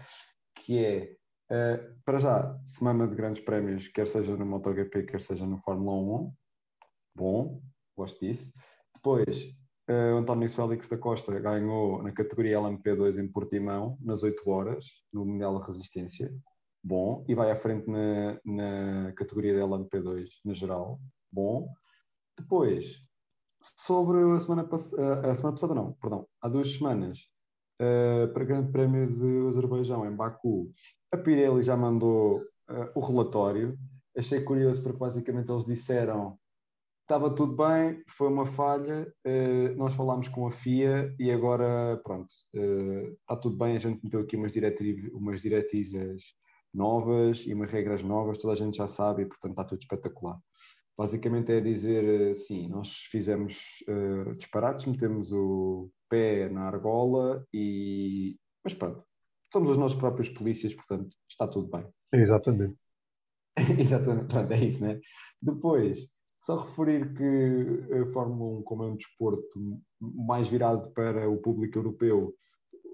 que 0.55 0.83
é 0.83 1.15
Uh, 1.45 1.77
para 2.03 2.17
já, 2.17 2.59
semana 2.65 3.07
de 3.07 3.13
grandes 3.13 3.43
prémios, 3.43 3.87
quer 3.87 4.07
seja 4.07 4.35
no 4.35 4.45
MotoGP, 4.47 5.03
quer 5.03 5.21
seja 5.21 5.45
no 5.45 5.59
Fórmula 5.59 5.95
1 6.25 6.33
bom, 7.15 7.61
gosto 7.95 8.19
disso. 8.19 8.51
Depois, 8.93 9.45
uh, 9.89 10.17
António 10.17 10.49
Félix 10.49 10.87
da 10.87 10.97
Costa 10.97 11.39
ganhou 11.39 12.01
na 12.03 12.11
categoria 12.11 12.57
LMP2 12.57 13.23
em 13.23 13.31
Portimão, 13.31 13.97
nas 14.01 14.23
8 14.23 14.49
horas, 14.49 15.03
no 15.13 15.25
Mundial 15.25 15.59
de 15.59 15.65
Resistência, 15.65 16.33
bom, 16.83 17.23
e 17.27 17.33
vai 17.33 17.51
à 17.51 17.55
frente 17.55 17.87
na, 17.87 18.39
na 18.45 19.13
categoria 19.13 19.57
da 19.57 19.65
LMP2 19.65 20.27
na 20.43 20.53
geral, 20.53 20.99
bom. 21.31 21.67
Depois, 22.37 22.97
sobre 23.61 24.17
a 24.35 24.39
semana, 24.39 24.63
passada, 24.63 25.31
a 25.31 25.35
semana 25.35 25.53
passada, 25.53 25.75
não, 25.75 25.93
perdão, 25.93 26.27
há 26.41 26.49
duas 26.49 26.73
semanas, 26.73 27.29
uh, 27.81 28.31
para 28.33 28.43
o 28.43 28.47
Grande 28.47 28.71
Prémio 28.71 29.07
de 29.07 29.47
Azerbaijão, 29.47 30.05
em 30.05 30.15
Baku, 30.15 30.71
a 31.11 31.17
Pirelli 31.17 31.63
já 31.63 31.77
mandou 31.77 32.41
uh, 32.69 32.91
o 32.93 32.99
relatório 32.99 33.77
achei 34.17 34.41
curioso 34.41 34.81
porque 34.81 34.97
basicamente 34.97 35.51
eles 35.51 35.65
disseram 35.65 36.37
estava 37.05 37.29
tudo 37.29 37.55
bem, 37.55 38.03
foi 38.07 38.27
uma 38.27 38.47
falha, 38.47 39.07
uh, 39.25 39.75
nós 39.77 39.93
falámos 39.93 40.27
com 40.27 40.47
a 40.47 40.51
FIA 40.51 41.15
e 41.19 41.31
agora, 41.31 42.01
pronto, 42.03 42.33
uh, 42.55 43.15
está 43.21 43.35
tudo 43.35 43.55
bem, 43.55 43.75
a 43.75 43.79
gente 43.79 44.03
meteu 44.03 44.21
aqui 44.21 44.35
umas, 44.35 44.51
umas 45.13 45.41
diretrizes 45.41 46.33
novas 46.73 47.45
e 47.45 47.53
umas 47.53 47.71
regras 47.71 48.01
novas, 48.01 48.39
toda 48.39 48.53
a 48.53 48.55
gente 48.55 48.77
já 48.77 48.87
sabe 48.87 49.21
e, 49.21 49.25
portanto, 49.27 49.51
está 49.51 49.63
tudo 49.63 49.81
espetacular. 49.81 50.39
Basicamente 50.97 51.51
é 51.51 51.61
dizer, 51.61 52.31
uh, 52.31 52.33
sim, 52.33 52.67
nós 52.69 52.91
fizemos 53.11 53.83
disparates, 54.37 54.85
metemos 54.85 55.31
o 55.31 55.91
pé 56.09 56.49
na 56.49 56.63
argola 56.63 57.45
e... 57.53 58.35
Mas 58.63 58.73
pronto, 58.73 59.03
somos 59.53 59.69
os 59.69 59.77
nossos 59.77 59.97
próprios 59.97 60.29
polícias, 60.29 60.73
portanto, 60.73 61.15
está 61.29 61.47
tudo 61.47 61.69
bem. 61.69 61.87
Exatamente. 62.11 62.75
Exatamente, 63.79 64.27
pronto, 64.27 64.51
é 64.51 64.65
isso, 64.65 64.83
né? 64.83 64.99
Depois, 65.39 66.07
só 66.45 66.57
referir 66.57 67.11
que 67.15 67.91
a 67.91 68.05
Fórmula 68.13 68.59
1, 68.59 68.61
como 68.61 68.83
é 68.83 68.87
um 68.87 68.95
desporto 68.95 69.81
mais 69.99 70.47
virado 70.47 70.91
para 70.91 71.27
o 71.27 71.37
público 71.37 71.79
europeu, 71.79 72.35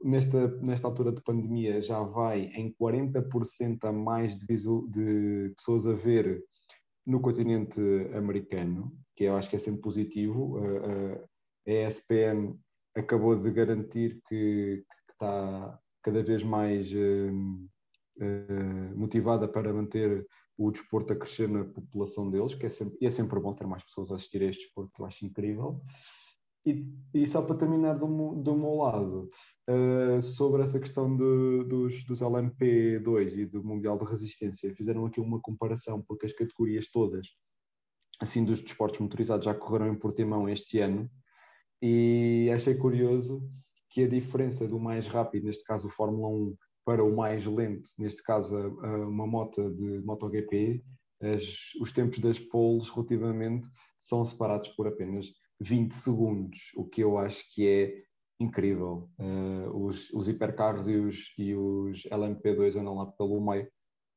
nesta, 0.02 0.47
nesta 0.62 0.88
altura 0.88 1.12
de 1.12 1.22
pandemia 1.22 1.82
já 1.82 2.02
vai 2.02 2.45
em 2.56 2.74
40% 2.74 3.84
a 3.84 3.91
mais 3.91 4.38
de, 4.38 4.45
de, 4.45 5.54
pessoas 5.54 5.86
a 5.86 5.91
ver 5.91 6.41
no 7.06 7.20
continente 7.20 7.82
americano, 8.16 8.89
que 9.18 9.26
eu 9.26 9.36
acho 9.36 9.49
que 9.49 9.58
é 9.58 9.60
sempre 9.60 9.82
positivo. 9.82 10.58
A, 10.58 11.70
a 11.70 11.88
ESPN 11.88 12.58
acabou 12.95 13.36
de 13.36 13.52
garantir 13.52 14.22
que, 14.30 14.86
que 14.86 15.12
está 15.12 15.78
cada 16.02 16.24
vez 16.24 16.41
mais 16.41 16.89
uh, 16.93 17.34
uh, 18.22 18.97
motivada 18.97 19.45
para 19.45 19.74
manter 19.74 20.26
o 20.64 20.72
desporto 20.72 21.14
a 21.14 21.16
crescer 21.16 21.49
na 21.49 21.66
população 21.66 22.30
deles, 22.30 22.53
que 22.53 22.66
é 22.66 22.70
sempre, 22.70 22.97
é 23.01 23.09
sempre 23.09 23.39
bom 23.39 23.53
ter 23.53 23.66
mais 23.66 23.84
pessoas 23.84 24.12
a 24.12 24.16
assistir 24.16 24.43
a 24.43 24.45
este 24.45 24.66
desporto, 24.66 24.91
que 24.93 25.01
eu 25.01 25.05
acho 25.05 25.26
incrível. 25.26 25.82
E, 26.64 26.86
e 27.12 27.26
só 27.26 27.41
para 27.41 27.55
terminar 27.55 27.93
do, 27.93 28.36
do 28.36 28.55
meu 28.55 28.76
lado, 28.76 29.32
uh, 29.68 30.22
sobre 30.22 30.62
essa 30.62 30.80
questão 30.80 31.18
de, 31.18 31.64
dos, 31.64 32.03
dos 32.03 32.22
LMP2 32.22 33.38
e 33.38 33.45
do 33.47 33.64
Mundial 33.64 33.97
de 33.97 34.05
Resistência, 34.05 34.76
fizeram 34.76 35.07
aqui 35.07 35.20
uma 35.20 35.41
comparação, 35.41 36.03
porque 36.07 36.28
as 36.28 36.34
categorias 36.34 36.88
todas, 36.91 37.28
assim, 38.20 38.45
dos 38.45 38.62
desportos 38.62 38.99
motorizados 38.99 39.45
já 39.45 39.55
correram 39.55 39.91
em 39.91 39.97
Portimão 39.97 40.47
este 40.47 40.80
ano, 40.80 41.09
e 41.82 42.51
achei 42.53 42.76
curioso 42.76 43.43
que 43.89 44.03
a 44.03 44.07
diferença 44.07 44.68
do 44.68 44.80
mais 44.80 45.07
rápido, 45.07 45.45
neste 45.45 45.64
caso 45.64 45.88
o 45.88 45.91
Fórmula 45.91 46.30
1, 46.30 46.55
para 46.86 47.04
o 47.04 47.16
mais 47.16 47.46
lento, 47.46 47.90
neste 47.98 48.24
caso 48.24 48.58
uma 49.08 49.28
moto 49.28 49.70
de 49.74 50.00
MotoGP, 50.00 50.84
as, 51.22 51.74
os 51.80 51.92
tempos 51.92 52.20
das 52.20 52.40
poles 52.40 52.90
relativamente 52.90 53.68
são 54.00 54.26
separados 54.26 54.70
por 54.70 54.88
apenas 54.88 55.32
20 55.60 55.92
segundos, 55.94 56.60
o 56.76 56.84
que 56.86 57.04
eu 57.04 57.18
acho 57.18 57.46
que 57.54 57.68
é 57.68 58.04
incrível. 58.40 59.10
Uh, 59.20 59.86
os, 59.86 60.10
os, 60.12 60.28
hipercarros 60.28 60.90
e 60.90 60.96
os, 60.96 61.34
e 61.38 61.54
os 61.54 62.02
LMP2 62.04 62.80
andam 62.80 62.96
lá 62.96 63.06
pelo 63.06 63.40
meio, 63.40 63.70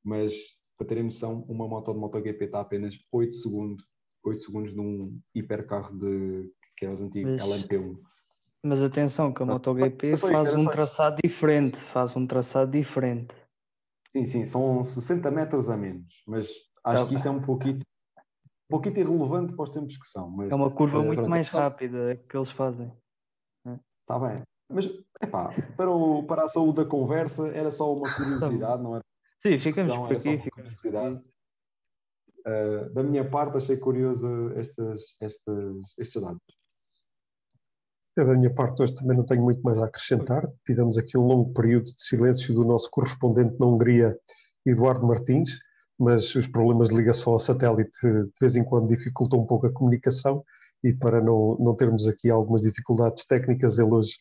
mas 0.02 0.34
para 0.78 0.86
terem 0.86 1.04
noção, 1.04 1.44
uma 1.48 1.68
moto 1.68 1.92
de 1.92 1.98
MotoGP 1.98 2.46
está 2.46 2.60
apenas 2.60 2.98
8 3.12 3.34
segundos, 3.34 3.84
8 4.24 4.42
segundos 4.42 4.74
num 4.74 5.20
hipercarro 5.34 5.96
de, 5.96 6.50
que 6.76 6.86
é 6.86 6.90
os 6.90 7.00
antigos 7.00 7.32
mas, 7.32 7.42
LMP1. 7.42 7.98
Mas 8.64 8.82
atenção 8.82 9.30
que 9.30 9.42
a 9.42 9.46
MotoGP 9.46 10.16
faz 10.16 10.54
um 10.54 10.64
traçado 10.64 11.20
diferente, 11.22 11.76
faz 11.92 12.16
um 12.16 12.26
traçado 12.26 12.70
diferente. 12.70 13.34
Sim, 14.10 14.24
sim, 14.24 14.46
são 14.46 14.82
60 14.82 15.30
metros 15.30 15.68
a 15.68 15.76
menos, 15.76 16.24
mas 16.26 16.48
acho 16.82 17.02
tá 17.02 17.08
que 17.08 17.14
isso 17.14 17.28
é 17.28 17.30
um 17.30 17.42
pouquinho, 17.42 17.80
um 18.16 18.70
pouquinho 18.70 19.00
irrelevante 19.00 19.54
para 19.54 19.64
os 19.64 19.68
tempos 19.68 19.98
que 19.98 20.08
são. 20.08 20.30
Mas, 20.30 20.50
é 20.50 20.54
uma 20.54 20.70
curva 20.70 21.00
uh, 21.00 21.04
muito 21.04 21.28
mais 21.28 21.50
rápida 21.50 22.16
que 22.26 22.34
eles 22.34 22.50
fazem. 22.52 22.90
Está 23.66 24.18
bem, 24.18 24.42
mas 24.70 24.86
epá, 25.20 25.54
para, 25.76 25.90
o, 25.90 26.24
para 26.24 26.44
a 26.44 26.48
saúde 26.48 26.76
da 26.82 26.86
conversa 26.86 27.48
era 27.48 27.70
só 27.70 27.94
uma 27.94 28.06
curiosidade, 28.16 28.82
não 28.82 28.94
era? 28.94 29.04
Sim, 29.42 29.58
ficamos 29.58 29.94
por 29.94 30.12
aqui. 30.16 30.50
Curiosidade. 30.50 31.22
Uh, 32.46 32.88
da 32.94 33.02
minha 33.02 33.28
parte, 33.28 33.58
achei 33.58 33.76
curioso 33.76 34.50
estes, 34.52 35.16
estes, 35.20 35.98
estes 35.98 36.22
dados. 36.22 36.40
Eu, 38.16 38.26
da 38.26 38.34
minha 38.34 38.52
parte, 38.52 38.80
hoje 38.80 38.94
também 38.94 39.16
não 39.16 39.24
tenho 39.24 39.42
muito 39.42 39.60
mais 39.62 39.78
a 39.78 39.86
acrescentar. 39.86 40.48
Tivemos 40.64 40.96
aqui 40.96 41.18
um 41.18 41.26
longo 41.26 41.52
período 41.52 41.84
de 41.84 42.02
silêncio 42.02 42.54
do 42.54 42.64
nosso 42.64 42.88
correspondente 42.90 43.56
na 43.58 43.66
Hungria, 43.66 44.16
Eduardo 44.64 45.04
Martins, 45.04 45.58
mas 45.98 46.32
os 46.34 46.46
problemas 46.46 46.88
de 46.88 46.94
ligação 46.94 47.32
ao 47.32 47.40
satélite 47.40 47.90
de 48.02 48.30
vez 48.40 48.54
em 48.54 48.64
quando 48.64 48.88
dificultam 48.88 49.40
um 49.40 49.46
pouco 49.46 49.66
a 49.66 49.72
comunicação 49.72 50.44
e 50.84 50.92
para 50.92 51.20
não, 51.20 51.56
não 51.58 51.74
termos 51.74 52.06
aqui 52.06 52.30
algumas 52.30 52.62
dificuldades 52.62 53.24
técnicas, 53.24 53.78
ele 53.78 53.90
hoje 53.90 54.18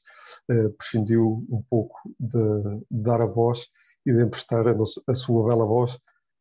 eh, 0.50 0.70
prescindiu 0.70 1.46
um 1.50 1.62
pouco 1.70 1.96
de, 2.18 2.40
de, 2.40 2.86
dar 2.90 3.22
a 3.22 3.26
voz 3.26 3.68
e 4.06 4.14
de 4.14 4.24
emprestar 4.24 4.66
a, 4.68 4.74
a 5.08 5.14
sua 5.14 5.46
bela 5.46 5.66
voz 5.66 6.00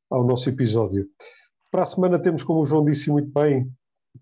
ao 0.08 0.24
nosso 0.24 0.48
episódio. 0.48 1.08
Para 1.70 1.82
a 1.82 1.86
semana 1.86 2.20
temos, 2.20 2.44
como 2.44 2.60
o 2.60 2.64
João 2.64 2.84
disse 2.84 3.10
muito 3.10 3.32
bem, 3.32 3.68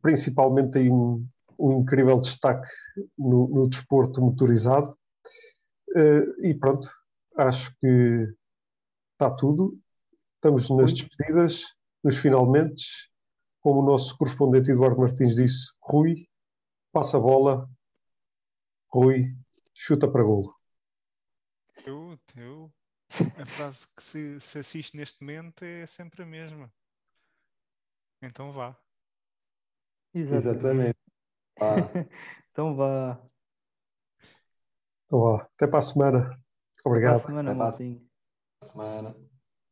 principalmente 0.00 0.78
aí 0.78 0.90
um, 0.90 1.24
um 1.60 1.82
incrível 1.82 2.20
destaque 2.20 2.68
no, 3.16 3.48
no 3.48 3.68
desporto 3.68 4.20
motorizado. 4.20 4.96
Uh, 5.90 6.46
e 6.46 6.54
pronto, 6.54 6.90
acho 7.36 7.74
que 7.78 8.34
está 9.12 9.30
tudo. 9.30 9.78
Estamos 10.36 10.70
nas 10.70 10.92
despedidas, 10.92 11.74
nos 12.02 12.16
finalmente. 12.16 13.10
Como 13.60 13.80
o 13.80 13.84
nosso 13.84 14.16
correspondente 14.16 14.70
Eduardo 14.70 14.98
Martins 14.98 15.34
disse, 15.34 15.72
Rui, 15.82 16.26
passa 16.90 17.18
a 17.18 17.20
bola. 17.20 17.68
Rui, 18.90 19.36
chuta 19.74 20.10
para 20.10 20.22
golo. 20.22 20.56
Eu, 21.84 22.18
eu, 22.36 22.72
a 23.38 23.44
frase 23.44 23.86
que 23.94 24.02
se, 24.02 24.40
se 24.40 24.58
assiste 24.58 24.96
neste 24.96 25.22
momento 25.22 25.62
é 25.62 25.86
sempre 25.86 26.22
a 26.22 26.26
mesma. 26.26 26.72
Então 28.22 28.50
vá. 28.52 28.76
Exatamente. 30.14 30.98
Ah. 31.60 31.76
então 32.50 32.74
vá. 32.74 33.20
Então 35.06 35.20
vá. 35.20 35.42
Até 35.54 35.66
para 35.66 35.78
a 35.78 35.82
semana. 35.82 36.40
Obrigado. 36.84 37.16
Até 37.16 37.22
para 37.22 37.26
a 37.26 37.42
semana, 37.42 37.50
Até 37.50 37.58
para 37.58 37.68
a 37.68 38.66
semana. 38.66 39.29